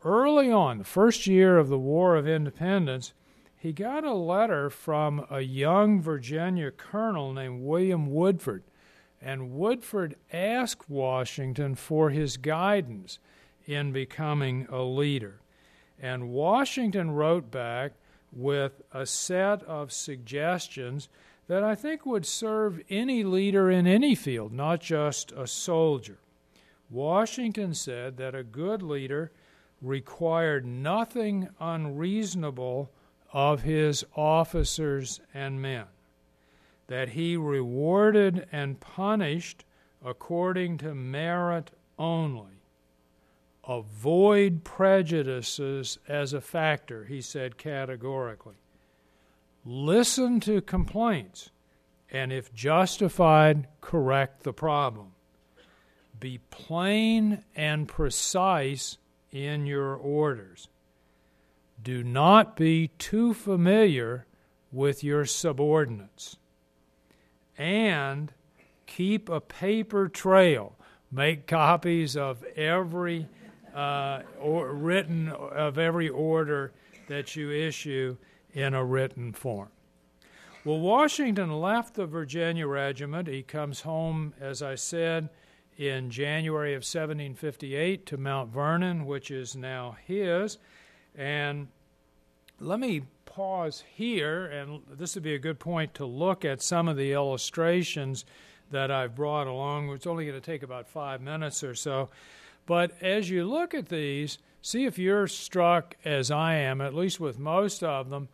[0.04, 3.14] Early on, the first year of the War of Independence,
[3.58, 8.64] he got a letter from a young Virginia colonel named William Woodford.
[9.20, 13.18] And Woodford asked Washington for his guidance
[13.66, 15.40] in becoming a leader.
[16.00, 17.94] And Washington wrote back
[18.32, 21.10] with a set of suggestions
[21.48, 26.18] that I think would serve any leader in any field, not just a soldier.
[26.90, 29.32] Washington said that a good leader
[29.82, 32.92] required nothing unreasonable
[33.32, 35.86] of his officers and men,
[36.88, 39.66] that he rewarded and punished
[40.04, 42.62] according to merit only.
[43.68, 48.56] Avoid prejudices as a factor, he said categorically
[49.66, 51.50] listen to complaints
[52.12, 55.12] and if justified, correct the problem.
[56.20, 58.98] Be plain and precise
[59.32, 60.70] in your orders.
[61.84, 64.26] Do not be too familiar
[64.72, 66.38] with your subordinates.
[67.58, 68.32] And
[68.86, 70.76] keep a paper trail.
[71.12, 73.28] Make copies of every
[73.74, 76.72] uh, or written of every order
[77.10, 78.16] that you issue
[78.56, 79.70] in a written form.
[80.64, 83.28] Well, Washington left the Virginia Regiment.
[83.28, 85.30] He comes home, as I said,
[85.78, 90.58] in January of 1758 to Mount Vernon, which is now his.
[91.14, 91.68] And
[92.60, 96.88] let me pause here, and this would be a good point to look at some
[96.88, 98.26] of the illustrations
[98.72, 99.90] that I've brought along.
[99.90, 102.10] It's only going to take about five minutes or so.
[102.66, 107.20] But as you look at these, see if you're struck as I am, at least
[107.20, 108.30] with most of them,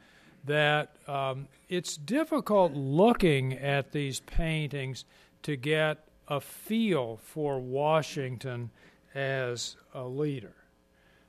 [0.45, 5.05] that um, it's difficult looking at these paintings
[5.43, 8.71] to get a feel for Washington
[9.13, 10.53] as a leader.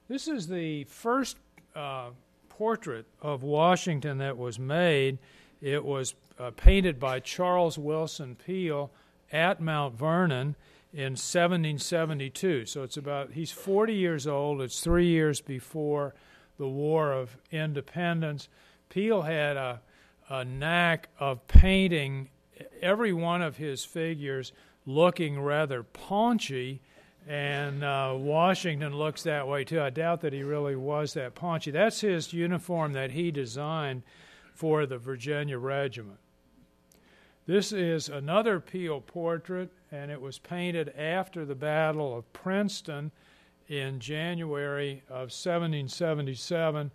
[0.08, 1.36] This is the first
[1.74, 2.10] uh,
[2.48, 5.18] portrait of Washington that was made.
[5.60, 8.90] It was uh, painted by Charles Willson Peale
[9.32, 10.56] at Mount Vernon
[10.92, 12.66] in 1772.
[12.66, 14.60] So it's about, he's 40 years old.
[14.60, 16.14] It's three years before
[16.58, 18.48] the War of Independence.
[18.92, 19.80] Peale had a,
[20.28, 22.28] a knack of painting
[22.82, 24.52] every one of his figures
[24.84, 26.82] looking rather paunchy,
[27.26, 29.80] and uh, Washington looks that way too.
[29.80, 31.70] I doubt that he really was that paunchy.
[31.70, 34.02] That's his uniform that he designed
[34.52, 36.18] for the Virginia Regiment.
[37.46, 43.10] This is another Peale portrait, and it was painted after the Battle of Princeton
[43.68, 46.90] in January of 1777.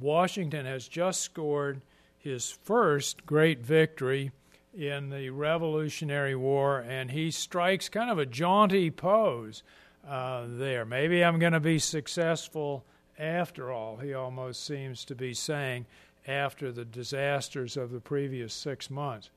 [0.00, 1.80] Washington has just scored
[2.18, 4.32] his first great victory
[4.74, 9.62] in the Revolutionary War, and he strikes kind of a jaunty pose
[10.08, 10.84] uh, there.
[10.84, 12.84] Maybe I'm going to be successful
[13.18, 15.86] after all, he almost seems to be saying
[16.26, 19.30] after the disasters of the previous six months.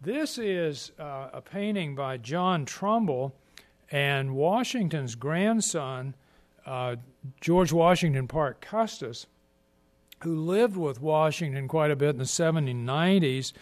[0.00, 3.34] This is uh, a painting by John Trumbull
[3.90, 6.14] and Washington's grandson,
[6.66, 6.96] uh,
[7.40, 9.26] George Washington Parke Custis,
[10.20, 13.52] who lived with Washington quite a bit in the 1790s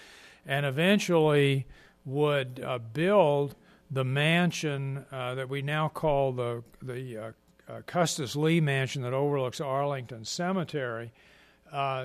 [0.46, 1.66] and eventually
[2.04, 3.54] would uh, build
[3.90, 7.32] the mansion uh, that we now call the, the uh,
[7.68, 11.12] uh, Custis Lee Mansion that overlooks Arlington Cemetery,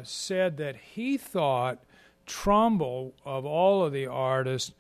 [0.03, 1.83] said that he thought
[2.25, 4.73] Trumbull, of all of the artists,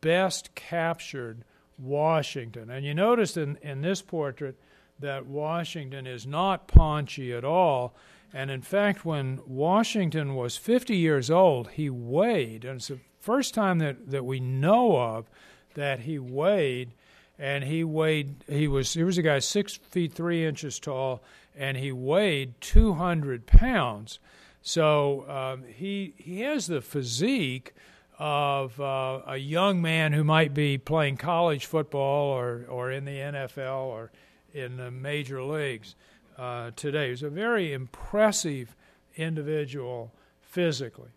[0.00, 1.44] best captured
[1.78, 2.70] Washington.
[2.70, 4.56] And you notice in, in this portrait
[5.00, 7.94] that Washington is not paunchy at all.
[8.34, 13.52] And in fact, when Washington was 50 years old, he weighed, and it's the first
[13.54, 15.28] time that, that we know of
[15.74, 16.92] that he weighed,
[17.38, 21.22] and he weighed, he was, he was a guy six feet three inches tall,
[21.54, 24.18] and he weighed 200 pounds.
[24.62, 27.74] So um, he he has the physique
[28.18, 33.18] of uh, a young man who might be playing college football or or in the
[33.18, 34.12] NFL or
[34.54, 35.96] in the major leagues
[36.38, 37.10] uh, today.
[37.10, 38.76] He's a very impressive
[39.16, 41.10] individual physically.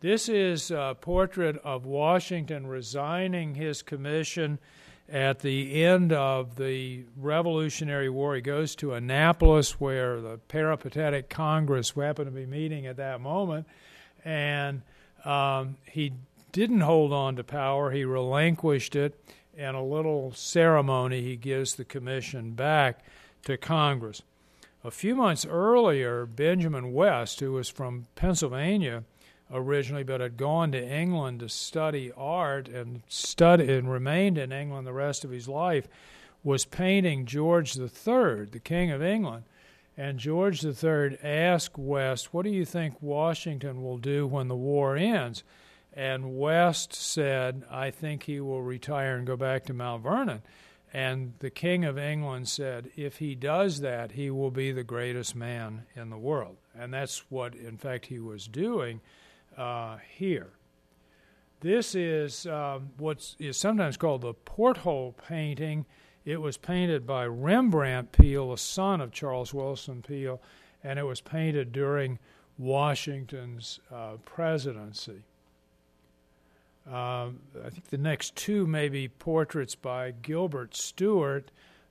[0.00, 4.58] This is a portrait of Washington resigning his commission
[5.08, 11.90] at the end of the Revolutionary War, he goes to Annapolis, where the Peripatetic Congress
[11.90, 13.66] happened to be meeting at that moment,
[14.24, 14.82] and
[15.24, 16.12] um, he
[16.50, 17.92] didn't hold on to power.
[17.92, 19.14] He relinquished it,
[19.56, 23.04] and a little ceremony he gives the commission back
[23.44, 24.22] to Congress.
[24.86, 29.02] A few months earlier, Benjamin West, who was from Pennsylvania,
[29.50, 34.86] originally, but had gone to England to study art and studied and remained in England
[34.86, 35.88] the rest of his life,
[36.44, 39.42] was painting George III, the King of England.
[39.96, 44.96] And George III asked West, What do you think Washington will do when the war
[44.96, 45.42] ends?
[45.94, 50.42] And West said, I think he will retire and go back to Mount Vernon.
[50.96, 55.36] And the King of England said, If he does that, he will be the greatest
[55.36, 56.56] man in the world.
[56.74, 59.02] And that's what, in fact, he was doing
[59.58, 60.52] uh, here.
[61.60, 65.84] This is um, what is sometimes called the porthole painting.
[66.24, 70.40] It was painted by Rembrandt Peale, the son of Charles Willson Peale,
[70.82, 72.18] and it was painted during
[72.56, 75.24] Washington's uh, presidency.
[76.86, 81.50] Um, I think the next two may be portraits by Gilbert Stuart,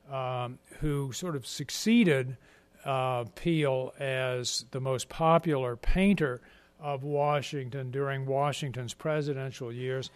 [0.10, 2.38] um, who sort of succeeded
[2.86, 6.40] uh, Peale as the most popular painter
[6.80, 10.12] of Washington during Washington's presidential years.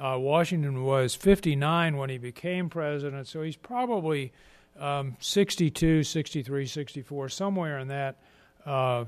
[0.00, 4.32] Uh, Washington was 59 when he became president, so he's probably
[4.78, 8.16] um, 62, 63, 64, somewhere in that
[8.64, 9.04] uh, uh,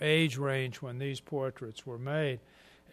[0.00, 2.40] age range when these portraits were made.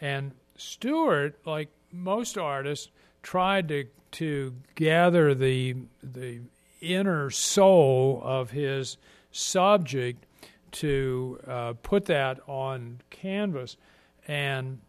[0.02, 0.32] And
[0.62, 2.90] Stuart, like most artists,
[3.24, 6.42] tried to to gather the the
[6.82, 8.98] inner soul of his
[9.32, 10.26] subject
[10.72, 13.78] to uh, put that on canvas.
[14.28, 14.80] And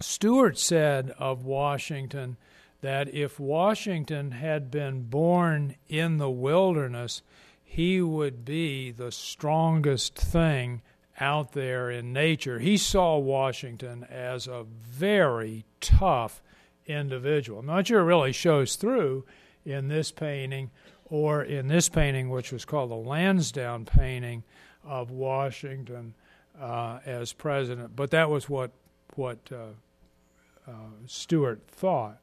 [0.00, 2.36] Stuart said of Washington
[2.80, 7.22] that if Washington had been born in the wilderness,
[7.64, 10.82] he would be the strongest thing
[11.20, 12.58] out there in nature.
[12.58, 16.42] He saw Washington as a very tough
[16.86, 17.62] individual.
[17.84, 19.24] Sure it really shows through
[19.64, 20.70] in this painting
[21.10, 24.42] or in this painting, which was called the Lansdowne painting
[24.84, 26.14] of Washington
[26.60, 27.94] uh, as president.
[27.94, 28.70] But that was what
[29.14, 30.72] what uh, uh,
[31.06, 32.18] Stuart thought,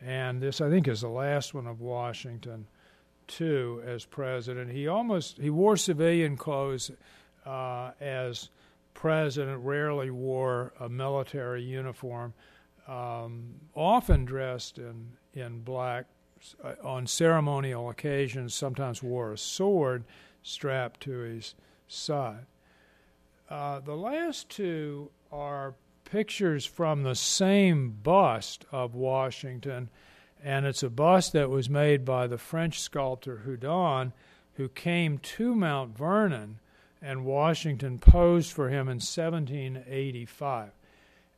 [0.00, 2.66] and this I think is the last one of Washington
[3.26, 4.70] too as president.
[4.70, 6.90] He almost he wore civilian clothes
[7.48, 8.50] uh, as
[8.94, 9.64] president.
[9.64, 12.34] Rarely wore a military uniform.
[12.86, 16.06] Um, often dressed in in black
[16.62, 20.04] uh, on ceremonial occasions, sometimes wore a sword
[20.42, 21.54] strapped to his
[21.86, 22.46] side.
[23.48, 25.74] Uh, the last two are
[26.04, 29.90] pictures from the same bust of Washington,
[30.42, 34.12] and it's a bust that was made by the French sculptor Houdon,
[34.54, 36.58] who came to Mount Vernon,
[37.00, 40.70] and Washington posed for him in 1785.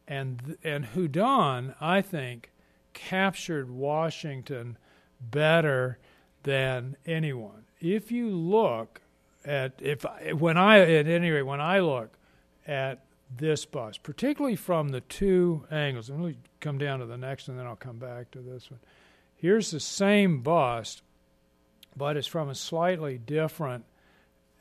[0.08, 2.50] And, and Houdon, I think,
[2.92, 4.78] captured Washington
[5.20, 5.98] better
[6.42, 7.64] than anyone.
[7.80, 9.00] If you look
[9.44, 10.04] at if
[10.34, 12.18] when I at any rate when I look
[12.66, 13.04] at
[13.34, 17.58] this bust, particularly from the two angles, let me come down to the next and
[17.58, 18.80] then I'll come back to this one.
[19.36, 21.02] Here's the same bust,
[21.96, 23.84] but it's from a slightly different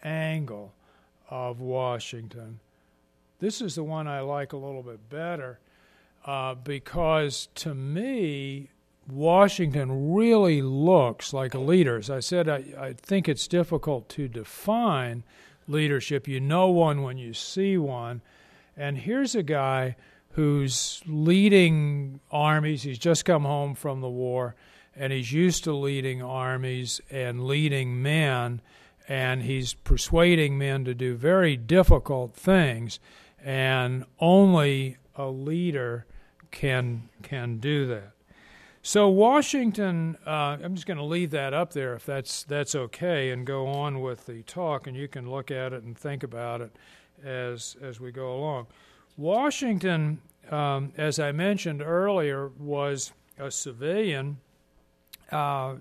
[0.01, 0.73] angle
[1.29, 2.59] of Washington.
[3.39, 5.59] This is the one I like a little bit better
[6.25, 8.69] uh, because to me,
[9.09, 11.97] Washington really looks like a leader.
[11.97, 15.23] As I said, I, I think it's difficult to define
[15.67, 16.27] leadership.
[16.27, 18.21] You know one when you see one.
[18.75, 19.95] And here's a guy
[20.31, 22.83] who's leading armies.
[22.83, 24.55] He's just come home from the war,
[24.95, 28.61] and he's used to leading armies and leading men,
[29.09, 32.99] and he's persuading men to do very difficult things.
[33.43, 36.05] And only a leader
[36.51, 38.11] can can do that.
[38.81, 43.31] So Washington, uh, I'm just going to leave that up there if that's that's okay,
[43.31, 46.61] and go on with the talk, and you can look at it and think about
[46.61, 46.75] it
[47.23, 48.67] as as we go along.
[49.17, 54.37] Washington, um, as I mentioned earlier, was a civilian
[55.31, 55.75] uh,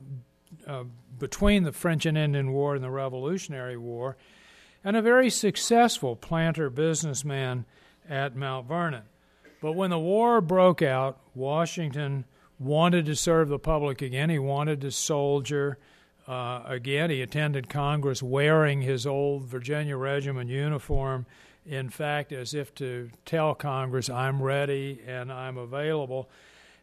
[0.67, 0.85] uh,
[1.19, 4.17] between the French and Indian War and the Revolutionary War,
[4.85, 7.65] and a very successful planter businessman
[8.09, 9.03] at Mount Vernon.
[9.61, 12.25] But when the war broke out, Washington
[12.59, 14.31] wanted to serve the public again.
[14.31, 15.79] He wanted to soldier
[16.27, 17.11] uh, again.
[17.11, 21.27] He attended Congress wearing his old Virginia Regiment uniform,
[21.67, 26.29] in fact, as if to tell Congress, I'm ready and I'm available.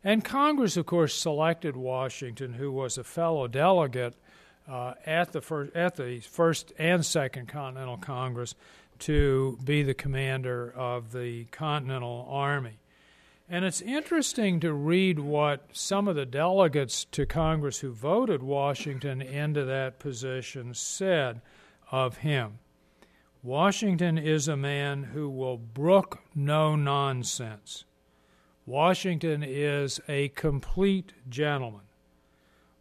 [0.05, 4.13] And Congress, of course, selected Washington, who was a fellow delegate
[4.69, 8.53] uh, at the at the first and second Continental Congress,
[8.99, 12.77] to be the commander of the Continental Army.
[13.49, 19.23] And it's interesting to read what some of the delegates to Congress who voted Washington
[19.23, 21.41] into that position said
[21.91, 22.59] of him.
[23.41, 27.84] Washington is a man who will brook no nonsense.
[28.65, 31.81] Washington is a complete gentleman.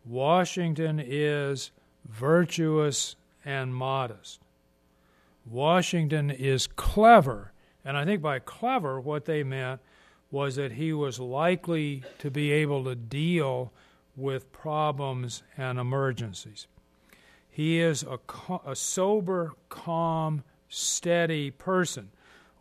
[0.04, 1.70] Washington is
[2.08, 4.40] virtuous and modest.
[5.46, 7.52] Washington is clever,
[7.84, 9.80] and I think by clever, what they meant
[10.30, 13.72] was that he was likely to be able to deal
[14.16, 16.66] with problems and emergencies.
[17.50, 18.18] He is a,
[18.66, 22.10] a sober, calm, steady person.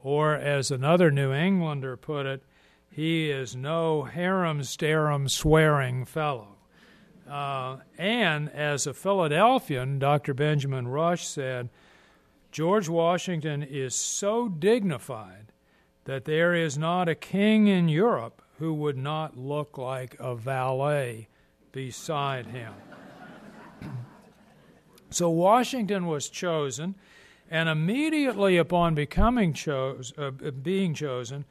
[0.03, 2.43] Or, as another New Englander put it,
[2.95, 6.57] he is no harum starum swearing fellow.
[7.27, 10.35] Uh, and as a Philadelphian, Dr.
[10.35, 11.69] Benjamin Rush said,
[12.51, 15.51] George Washington is so dignified
[16.05, 21.27] that there is not a king in Europe who would not look like a valet
[21.71, 22.73] beside him.
[25.09, 26.93] so Washington was chosen,
[27.49, 31.45] And immediately upon becoming chose, uh, being chosen,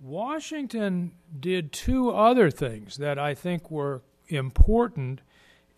[0.00, 5.20] Washington did two other things that I think were important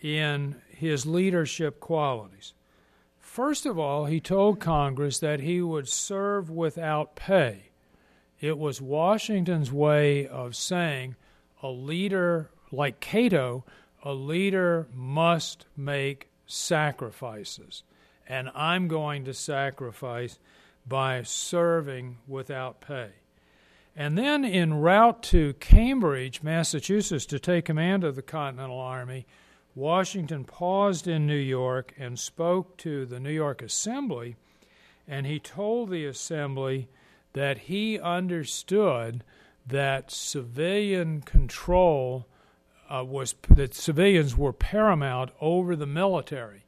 [0.00, 2.52] in his leadership qualities.
[3.18, 7.70] First of all, he told Congress that he would serve without pay.
[8.40, 11.16] It was Washington's way of saying
[11.62, 13.64] a leader, like Cato,
[14.02, 17.84] a leader must make sacrifices.
[18.26, 20.38] And I'm going to sacrifice
[20.86, 23.10] by serving without pay.
[23.96, 29.26] And then en route to Cambridge, Massachusetts, to take command of the Continental Army,
[29.74, 34.36] Washington paused in New York and spoke to the New York Assembly,
[35.06, 36.88] and he told the Assembly
[37.32, 39.22] that he understood
[39.66, 42.26] that civilian control
[42.88, 46.64] uh, was that civilians were paramount over the military,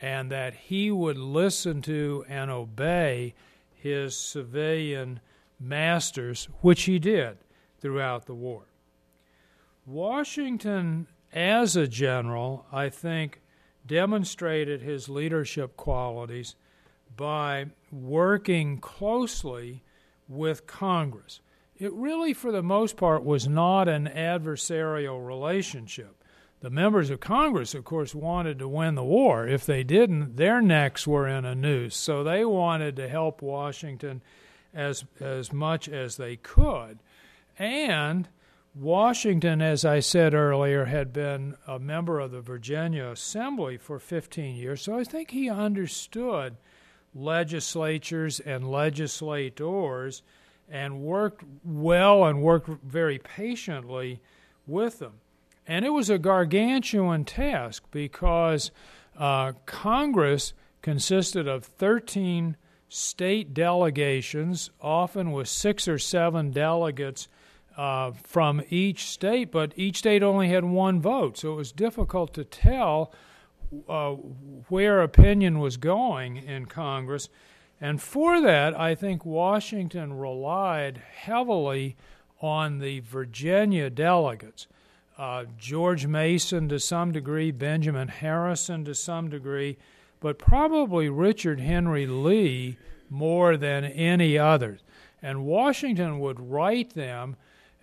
[0.00, 3.34] and that he would listen to and obey
[3.74, 5.20] his civilian
[5.58, 7.38] masters, which he did
[7.78, 8.64] throughout the war.
[9.84, 13.40] Washington, as a general, I think,
[13.86, 16.56] demonstrated his leadership qualities
[17.16, 19.82] by working closely
[20.28, 21.40] with Congress.
[21.78, 26.24] It really, for the most part, was not an adversarial relationship.
[26.60, 29.46] The members of Congress, of course, wanted to win the war.
[29.46, 31.94] If they didn't, their necks were in a noose.
[31.94, 34.22] So they wanted to help Washington
[34.76, 36.98] as as much as they could.
[37.58, 38.28] And
[38.74, 44.54] Washington, as I said earlier, had been a member of the Virginia Assembly for 15
[44.54, 46.56] years, so I think he understood
[47.14, 50.22] legislatures and legislators
[50.68, 54.20] and worked well and worked very patiently
[54.66, 55.14] with them.
[55.66, 58.70] And it was a gargantuan task because
[59.16, 60.52] uh, Congress
[60.82, 62.56] consisted of 13
[62.88, 67.28] state delegations, often with six or seven delegates
[67.76, 72.32] uh, from each state, but each state only had one vote, so it was difficult
[72.34, 73.12] to tell
[73.88, 74.12] uh,
[74.68, 77.28] where opinion was going in Congress.
[77.80, 81.96] And for that, I think Washington relied heavily
[82.40, 84.66] on the Virginia delegates.
[85.18, 89.76] Uh, George Mason to some degree, Benjamin Harrison to some degree,
[90.20, 92.76] but probably Richard Henry Lee
[93.10, 94.80] more than any others.
[95.22, 97.36] And Washington would write them,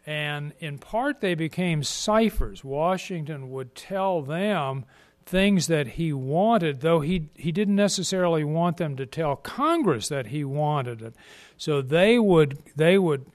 [0.06, 2.64] and in part they became ciphers.
[2.64, 4.86] Washington would tell them
[5.26, 10.28] things that he wanted, though he, he didn't necessarily want them to tell Congress that
[10.28, 11.14] he wanted it.
[11.58, 13.26] So they would they would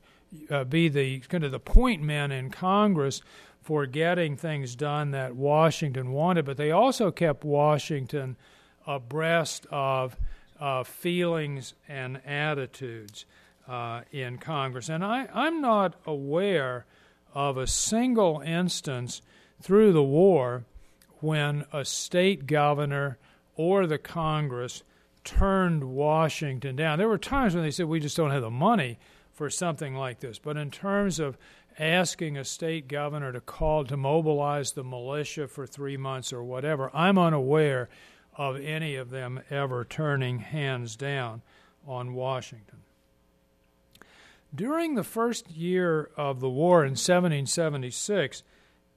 [0.50, 3.22] uh, be the kind of the point men in Congress
[3.62, 8.36] for getting things done that Washington wanted, but they also kept Washington
[8.88, 10.16] abreast of
[10.58, 13.26] uh, feelings and attitudes
[13.68, 14.88] uh, in Congress.
[14.88, 16.86] And I, I'm not aware
[17.34, 19.22] of a single instance
[19.60, 20.64] through the war
[21.20, 23.18] when a state governor
[23.54, 24.82] or the Congress
[25.22, 26.98] turned Washington down.
[26.98, 28.98] There were times when they said, we just don't have the money
[29.32, 30.38] for something like this.
[30.38, 31.36] But in terms of
[31.78, 36.90] asking a state governor to call to mobilize the militia for three months or whatever,
[36.94, 37.88] I'm unaware
[38.38, 41.42] of any of them ever turning hands down
[41.86, 42.78] on Washington.
[44.54, 48.44] During the first year of the war in 1776,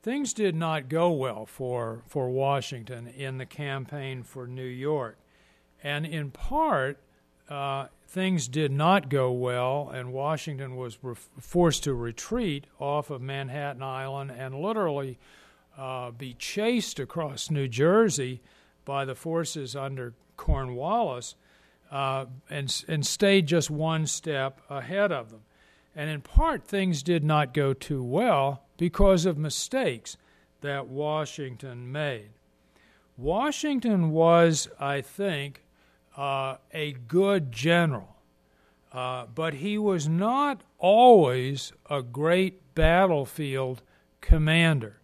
[0.04, 5.18] things did not go well for, for Washington in the campaign for New York.
[5.84, 7.00] And in part,
[7.50, 13.22] uh, things did not go well, and Washington was re- forced to retreat off of
[13.22, 15.18] Manhattan Island and literally
[15.78, 18.42] uh, be chased across New Jersey
[18.86, 21.36] by the forces under Cornwallis
[21.92, 25.42] uh, and, and stayed just one step ahead of them.
[25.96, 30.18] And in part, things did not go too well because of mistakes
[30.62, 32.30] that Washington made.
[33.18, 35.64] Washington was, I think,
[36.16, 38.16] uh, a good general,
[38.94, 43.82] uh, but he was not always a great battlefield
[44.22, 45.01] commander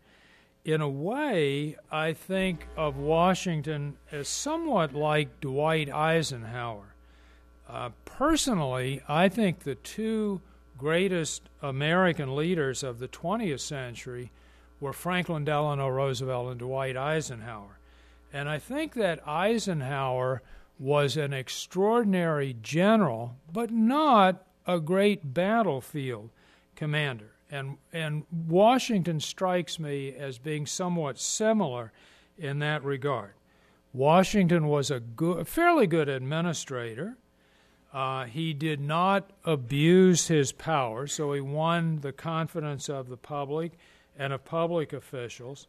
[0.68, 6.94] in a way, I think of Washington as somewhat like Dwight Eisenhower.
[7.70, 10.42] Uh, personally, I think the two
[10.78, 14.34] greatest American leaders of the 20th century
[14.82, 17.80] were Franklin Delano Roosevelt and Dwight Eisenhower.
[18.34, 20.42] And I think that Eisenhower
[20.78, 26.30] was an extraordinary general, but not a great battlefield
[26.76, 31.92] commander and and Washington strikes me as being somewhat similar
[32.38, 33.34] in that regard.
[33.94, 37.18] Washington was a good, fairly good administrator.
[37.94, 43.72] Uh, he did not abuse his power, so he won the confidence of the public
[44.18, 45.68] and of public officials,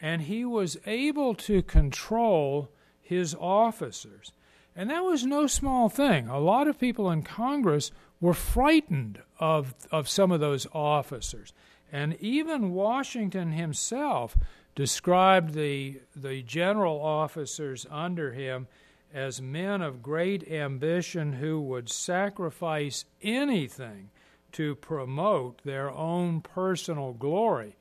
[0.00, 2.70] and he was able to control
[3.02, 4.32] his officers.
[4.76, 6.28] And that was no small thing.
[6.28, 7.90] A lot of people in Congress
[8.20, 11.52] were frightened of, of some of those officers.
[11.90, 14.36] And even Washington himself
[14.76, 18.68] described the, the general officers under him
[19.12, 24.10] as men of great ambition who would sacrifice anything
[24.52, 27.74] to promote their own personal glory.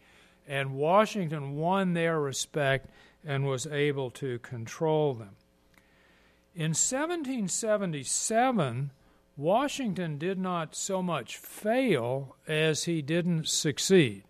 [0.47, 2.89] And Washington won their respect
[3.23, 5.35] and was able to control them.
[6.55, 8.91] In 1777,
[9.39, 14.23] Washington did not so much fail as he didn't succeed.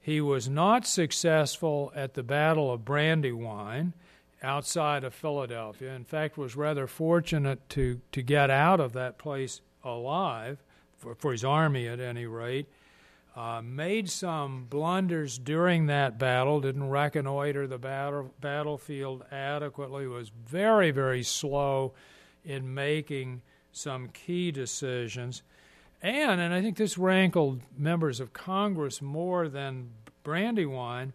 [0.00, 3.92] He was not successful at the Battle of Brandywine
[4.42, 5.94] outside of Philadelphia.
[5.94, 10.58] In fact, was rather fortunate to, to get out of that place alive,
[10.96, 12.66] for, for his army at any rate.
[13.36, 20.90] Uh, made some blunders during that battle, didn't reconnoiter the battle, battlefield adequately, was very,
[20.90, 21.92] very slow
[22.44, 23.40] in making
[23.78, 25.42] some key decisions.
[26.02, 29.90] And, and I think this rankled members of Congress more than
[30.22, 31.12] Brandywine,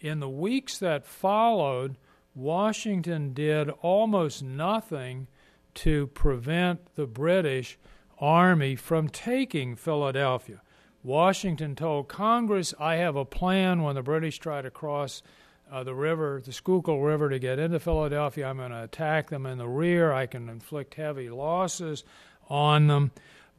[0.00, 1.96] in the weeks that followed,
[2.34, 5.26] Washington did almost nothing
[5.74, 7.78] to prevent the British
[8.18, 10.62] army from taking Philadelphia.
[11.02, 15.22] Washington told Congress, I have a plan when the British try to cross
[15.70, 18.46] uh, the river, the Schuylkill River, to get into Philadelphia.
[18.46, 20.12] I'm going to attack them in the rear.
[20.12, 22.04] I can inflict heavy losses
[22.48, 23.10] on them.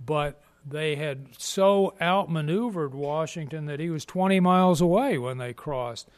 [0.03, 6.10] But they had so outmaneuvered Washington that he was 20 miles away when they crossed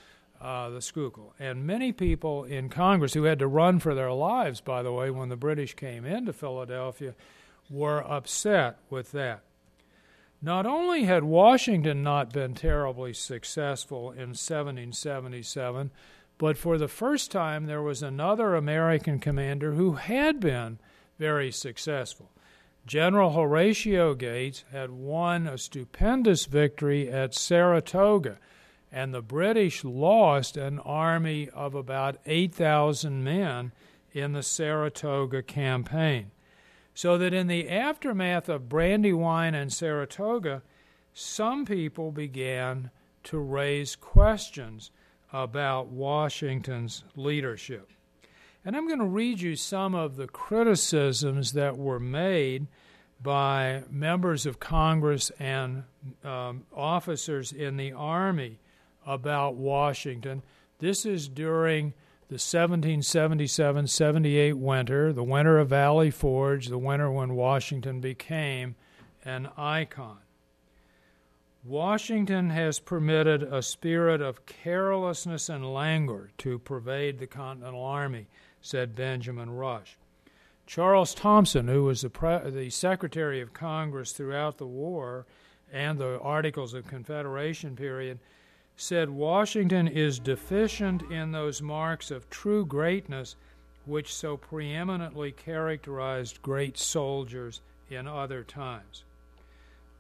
[0.42, 1.34] uh, the Schuylkill.
[1.40, 5.10] And many people in Congress who had to run for their lives, by the way,
[5.12, 7.14] when the British came into Philadelphia,
[7.70, 9.42] were upset with that.
[10.42, 15.92] Not only had Washington not been terribly successful in 1777,
[16.38, 20.80] but for the first time there was another American commander who had been
[21.18, 22.32] very successful.
[22.86, 28.38] General Horatio Gates had won a stupendous victory at Saratoga,
[28.92, 33.74] and the British lost an army of about 8,000 men
[34.14, 36.32] in the Saratoga campaign.
[37.00, 40.64] So that in the aftermath of Brandywine and Saratoga,
[41.14, 42.92] some people began
[43.24, 44.92] to raise questions
[45.32, 47.90] about Washington's leadership.
[48.66, 52.68] And I'm going to read you some of the criticisms that were made
[53.24, 55.86] by members of Congress and
[56.26, 58.60] um, officers in the Army
[59.08, 60.44] about Washington.
[60.80, 61.94] This is during
[62.30, 68.76] the 1777 78 winter, the winter of Valley Forge, the winter when Washington became
[69.26, 70.20] an icon.
[71.64, 78.28] Washington has permitted a spirit of carelessness and languor to pervade the Continental Army,
[78.62, 79.98] said Benjamin Rush.
[80.68, 85.26] Charles Thomson, who was the, pre- the Secretary of Congress throughout the war
[85.74, 88.20] and the Articles of Confederation period,
[88.80, 93.36] said Washington is deficient in those marks of true greatness
[93.86, 97.60] which so preeminently characterized great soldiers
[97.90, 99.04] in other times.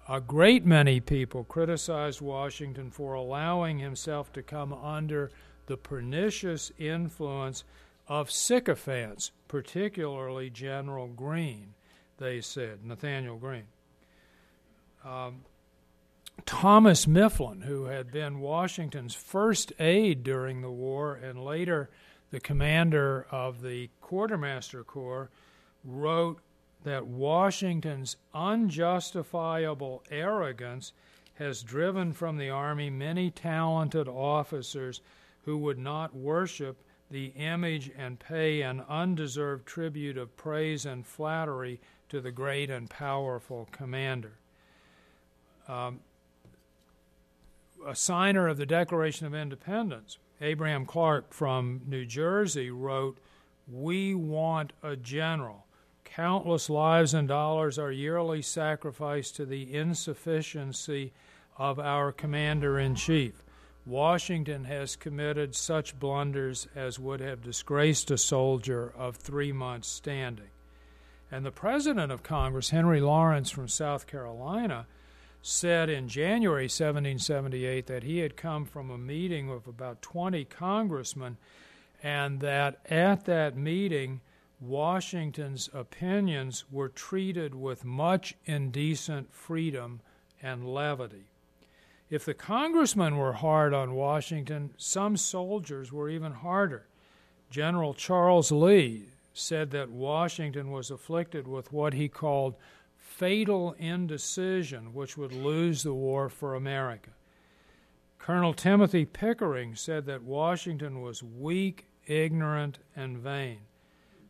[0.07, 5.29] A great many people criticized Washington for allowing himself to come under
[5.65, 7.65] the pernicious influence
[8.07, 11.73] of sycophants, particularly General Greene,
[12.17, 13.67] they said, Nathanael Greene.
[15.03, 15.43] Um,
[16.45, 21.89] Thomas Mifflin, who had been Washington's first aide during the war and later
[22.31, 25.29] the commander of the Quartermaster Corps,
[25.83, 26.39] wrote
[26.83, 30.93] that Washington's unjustifiable arrogance
[31.35, 35.01] has driven from the Army many talented officers
[35.43, 36.77] who would not worship
[37.09, 41.79] the image and pay an undeserved tribute of praise and flattery
[42.09, 44.33] to the great and powerful commander.
[45.67, 46.01] Um,
[47.85, 53.17] a signer of the Declaration of Independence, Abraham Clark from New Jersey, wrote,
[53.67, 55.65] We want a general.
[56.03, 61.13] Countless lives and dollars are yearly sacrificed to the insufficiency
[61.57, 63.43] of our commander in chief.
[63.85, 70.49] Washington has committed such blunders as would have disgraced a soldier of three months' standing.
[71.31, 74.87] And the President of Congress, Henry Laurens from South Carolina,
[75.41, 81.37] said in January 1778 that he had come from a meeting of about 20 congressmen
[82.03, 84.21] and that at that meeting
[84.61, 90.01] Washington's opinions were treated with much indecent freedom
[90.41, 91.25] and levity.
[92.09, 96.87] If the congressmen were hard on Washington, some soldiers were even harder.
[97.49, 102.55] General Charles Lee said that Washington was afflicted with what he called
[102.99, 107.11] fatal indecision, which would lose the war for America.
[108.17, 113.61] Colonel Timothy Pickering said that Washington was weak, ignorant, and vain.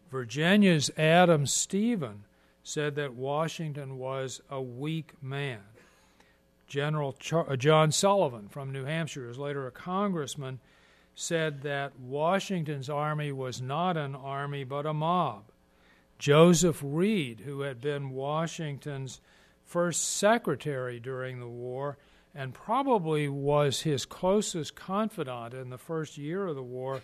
[0.10, 2.24] Virginia's Adam Stephen
[2.64, 5.60] said that Washington was a weak man.
[6.68, 10.60] General Char- uh, John Sullivan from New Hampshire, who was later a congressman,
[11.16, 15.49] said that Washington's army was not an army but a mob.
[16.20, 19.22] Joseph Reed, who had been Washington's
[19.64, 21.98] first secretary during the war
[22.36, 27.02] and probably was his closest confidant in the first year of the war,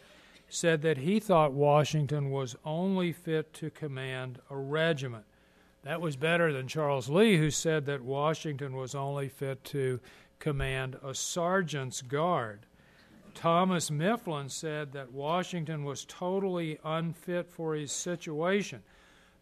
[0.50, 5.26] said that he thought Washington was only fit to command a regiment.
[5.84, 10.00] That was better than Charles Lee, who said that Washington was only fit to
[10.40, 12.66] command a sergeant's guard.
[13.34, 18.82] Thomas Mifflin said that Washington was totally unfit for his situation,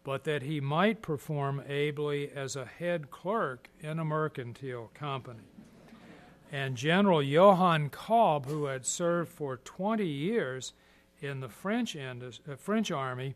[0.04, 5.40] but that he might perform ably as a head clerk in a mercantile company.
[6.52, 10.74] And General Johann Kalb, who had served for 20 years
[11.20, 12.14] in the French, uh,
[12.56, 13.34] French army,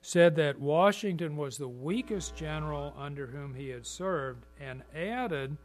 [0.00, 5.56] said that Washington was the weakest general under whom he had served, and added,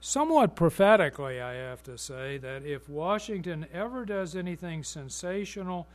[0.00, 5.86] somewhat prophetically, I have to say, that if Washington ever does anything sensational,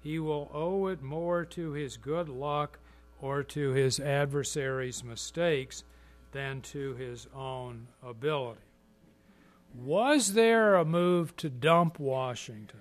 [0.00, 2.78] he will owe it more to his good luck
[3.20, 5.84] or to his adversary's mistakes
[6.32, 8.60] than to his own ability.
[9.74, 12.80] Was there a move to dump Washington?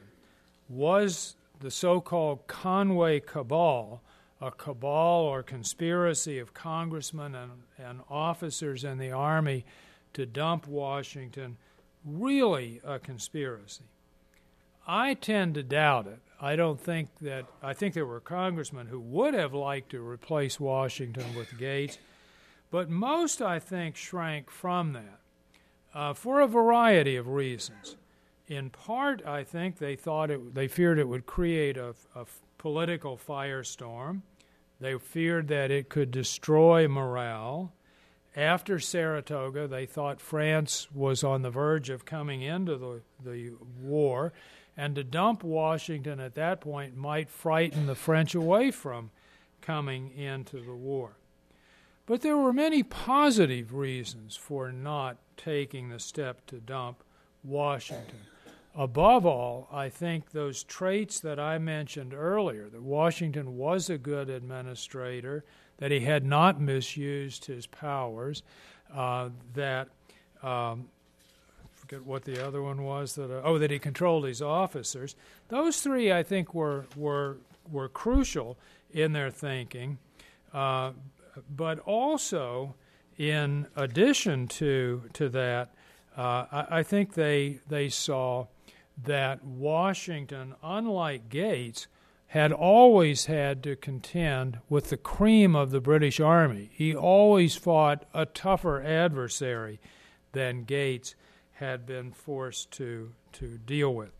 [0.69, 4.01] Was the so called Conway Cabal
[4.41, 9.65] a cabal or conspiracy of congressmen and, and officers in the Army
[10.13, 11.57] to dump Washington
[12.03, 13.85] really a conspiracy?
[14.85, 16.19] I tend to doubt it.
[16.41, 20.59] I don't think that, I think there were congressmen who would have liked to replace
[20.59, 21.97] Washington with Gates,
[22.71, 25.19] but most, I think, shrank from that
[25.93, 27.95] uh, for a variety of reasons.
[28.47, 32.25] In part, I think they thought it, they feared it would create a, a
[32.57, 34.21] political firestorm.
[34.79, 37.71] They feared that it could destroy morale.
[38.35, 44.33] After Saratoga, they thought France was on the verge of coming into the, the war,
[44.77, 49.11] and to dump Washington at that point might frighten the French away from
[49.61, 51.17] coming into the war.
[52.05, 57.03] But there were many positive reasons for not taking the step to dump
[57.43, 58.19] Washington
[58.77, 64.29] above all, I think those traits that I mentioned earlier that Washington was a good
[64.29, 65.45] administrator,
[65.77, 68.43] that he had not misused his powers,
[68.93, 69.89] uh, that
[70.43, 70.89] um,
[71.85, 75.15] forget what the other one was that uh, oh that he controlled his officers.
[75.49, 77.37] Those three I think were were
[77.69, 78.57] were crucial
[78.91, 79.99] in their thinking,
[80.51, 80.93] uh,
[81.55, 82.73] but also
[83.17, 85.75] in addition to to that,
[86.17, 88.47] uh, I, I, think they they saw
[89.03, 91.85] that Washington, unlike Gates,
[92.27, 96.71] had always had to contend with the cream of the British Army.
[96.73, 99.79] He always fought a tougher adversary
[100.31, 101.13] than Gates
[101.55, 104.11] had been forced to, to deal with.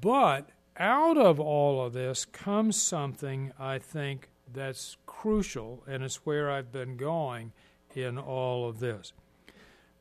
[0.00, 6.50] But out of all of this comes something I think that's crucial, and it's where
[6.50, 7.52] I've been going
[7.94, 9.12] in all of this.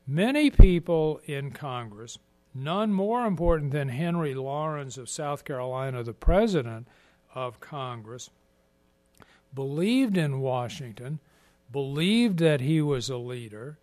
[0.07, 2.17] Many people in Congress
[2.53, 6.88] none more important than Henry Laurens of South Carolina, the president
[7.34, 8.29] of Congress,
[9.53, 11.19] believed in Washington,
[11.71, 13.77] believed that he was a leader,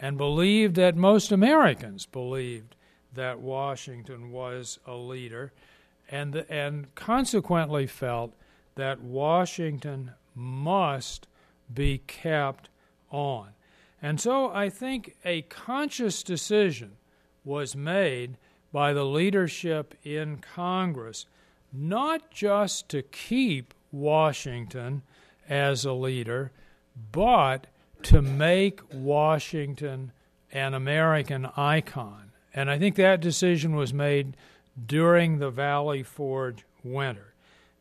[0.00, 2.74] and believed that most Americans believed
[3.14, 5.52] that Washington was a leader,
[6.10, 8.32] and, and consequently felt
[8.76, 11.26] that Washington must
[11.72, 12.68] be kept
[13.10, 13.48] on.
[14.02, 16.92] And so I think a conscious decision
[17.44, 18.38] was made
[18.72, 21.26] by the leadership in Congress,
[21.72, 25.02] not just to keep Washington
[25.48, 26.52] as a leader,
[27.12, 27.66] but
[28.04, 30.12] to make Washington
[30.52, 32.32] an American icon.
[32.54, 34.36] And I think that decision was made
[34.86, 37.34] during the Valley Forge winter.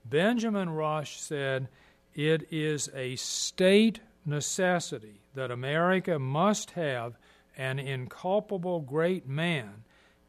[0.05, 1.67] Benjamin Rush said,
[2.13, 7.17] It is a state necessity that America must have
[7.57, 9.84] an inculpable great man,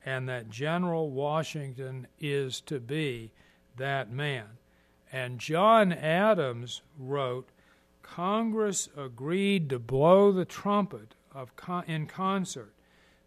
[0.04, 3.32] and that General Washington is to be
[3.76, 4.46] that man.
[5.12, 7.48] And John Adams wrote
[8.10, 12.74] Congress agreed to blow the trumpet of con- in concert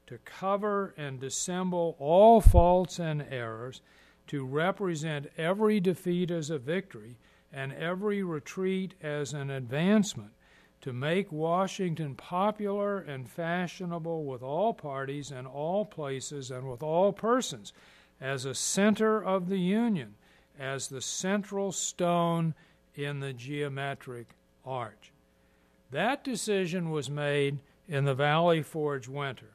[0.08, 3.82] to cover and dissemble all faults and errors,
[4.28, 7.18] to represent every defeat as a victory
[7.52, 10.32] and every retreat as an advancement,
[10.82, 17.14] to make Washington popular and fashionable with all parties and all places and with all
[17.14, 17.72] persons,
[18.20, 20.16] as a center of the Union,
[20.60, 22.54] as the central stone
[22.96, 25.12] in the geometric arch.
[25.92, 29.52] That decision was made in the Valley Forge winter.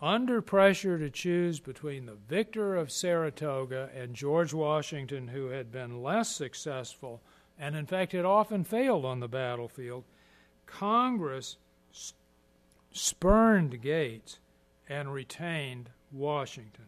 [0.00, 6.02] Under pressure to choose between the victor of Saratoga and George Washington, who had been
[6.02, 7.20] less successful
[7.58, 10.04] and, in fact, had often failed on the battlefield,
[10.66, 11.56] Congress
[12.92, 14.38] spurned Gates
[14.88, 16.86] and retained Washington.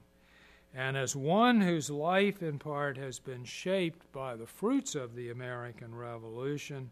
[0.77, 5.31] And as one whose life in part has been shaped by the fruits of the
[5.31, 6.91] American Revolution,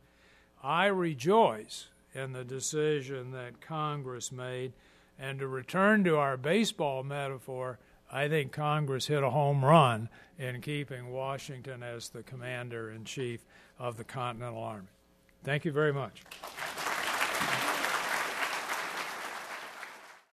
[0.62, 4.72] I rejoice in the decision that Congress made.
[5.18, 7.78] And to return to our baseball metaphor,
[8.10, 10.08] I think Congress hit a home run
[10.38, 13.44] in keeping Washington as the commander in chief
[13.78, 14.88] of the Continental Army.
[15.42, 16.22] Thank you very much.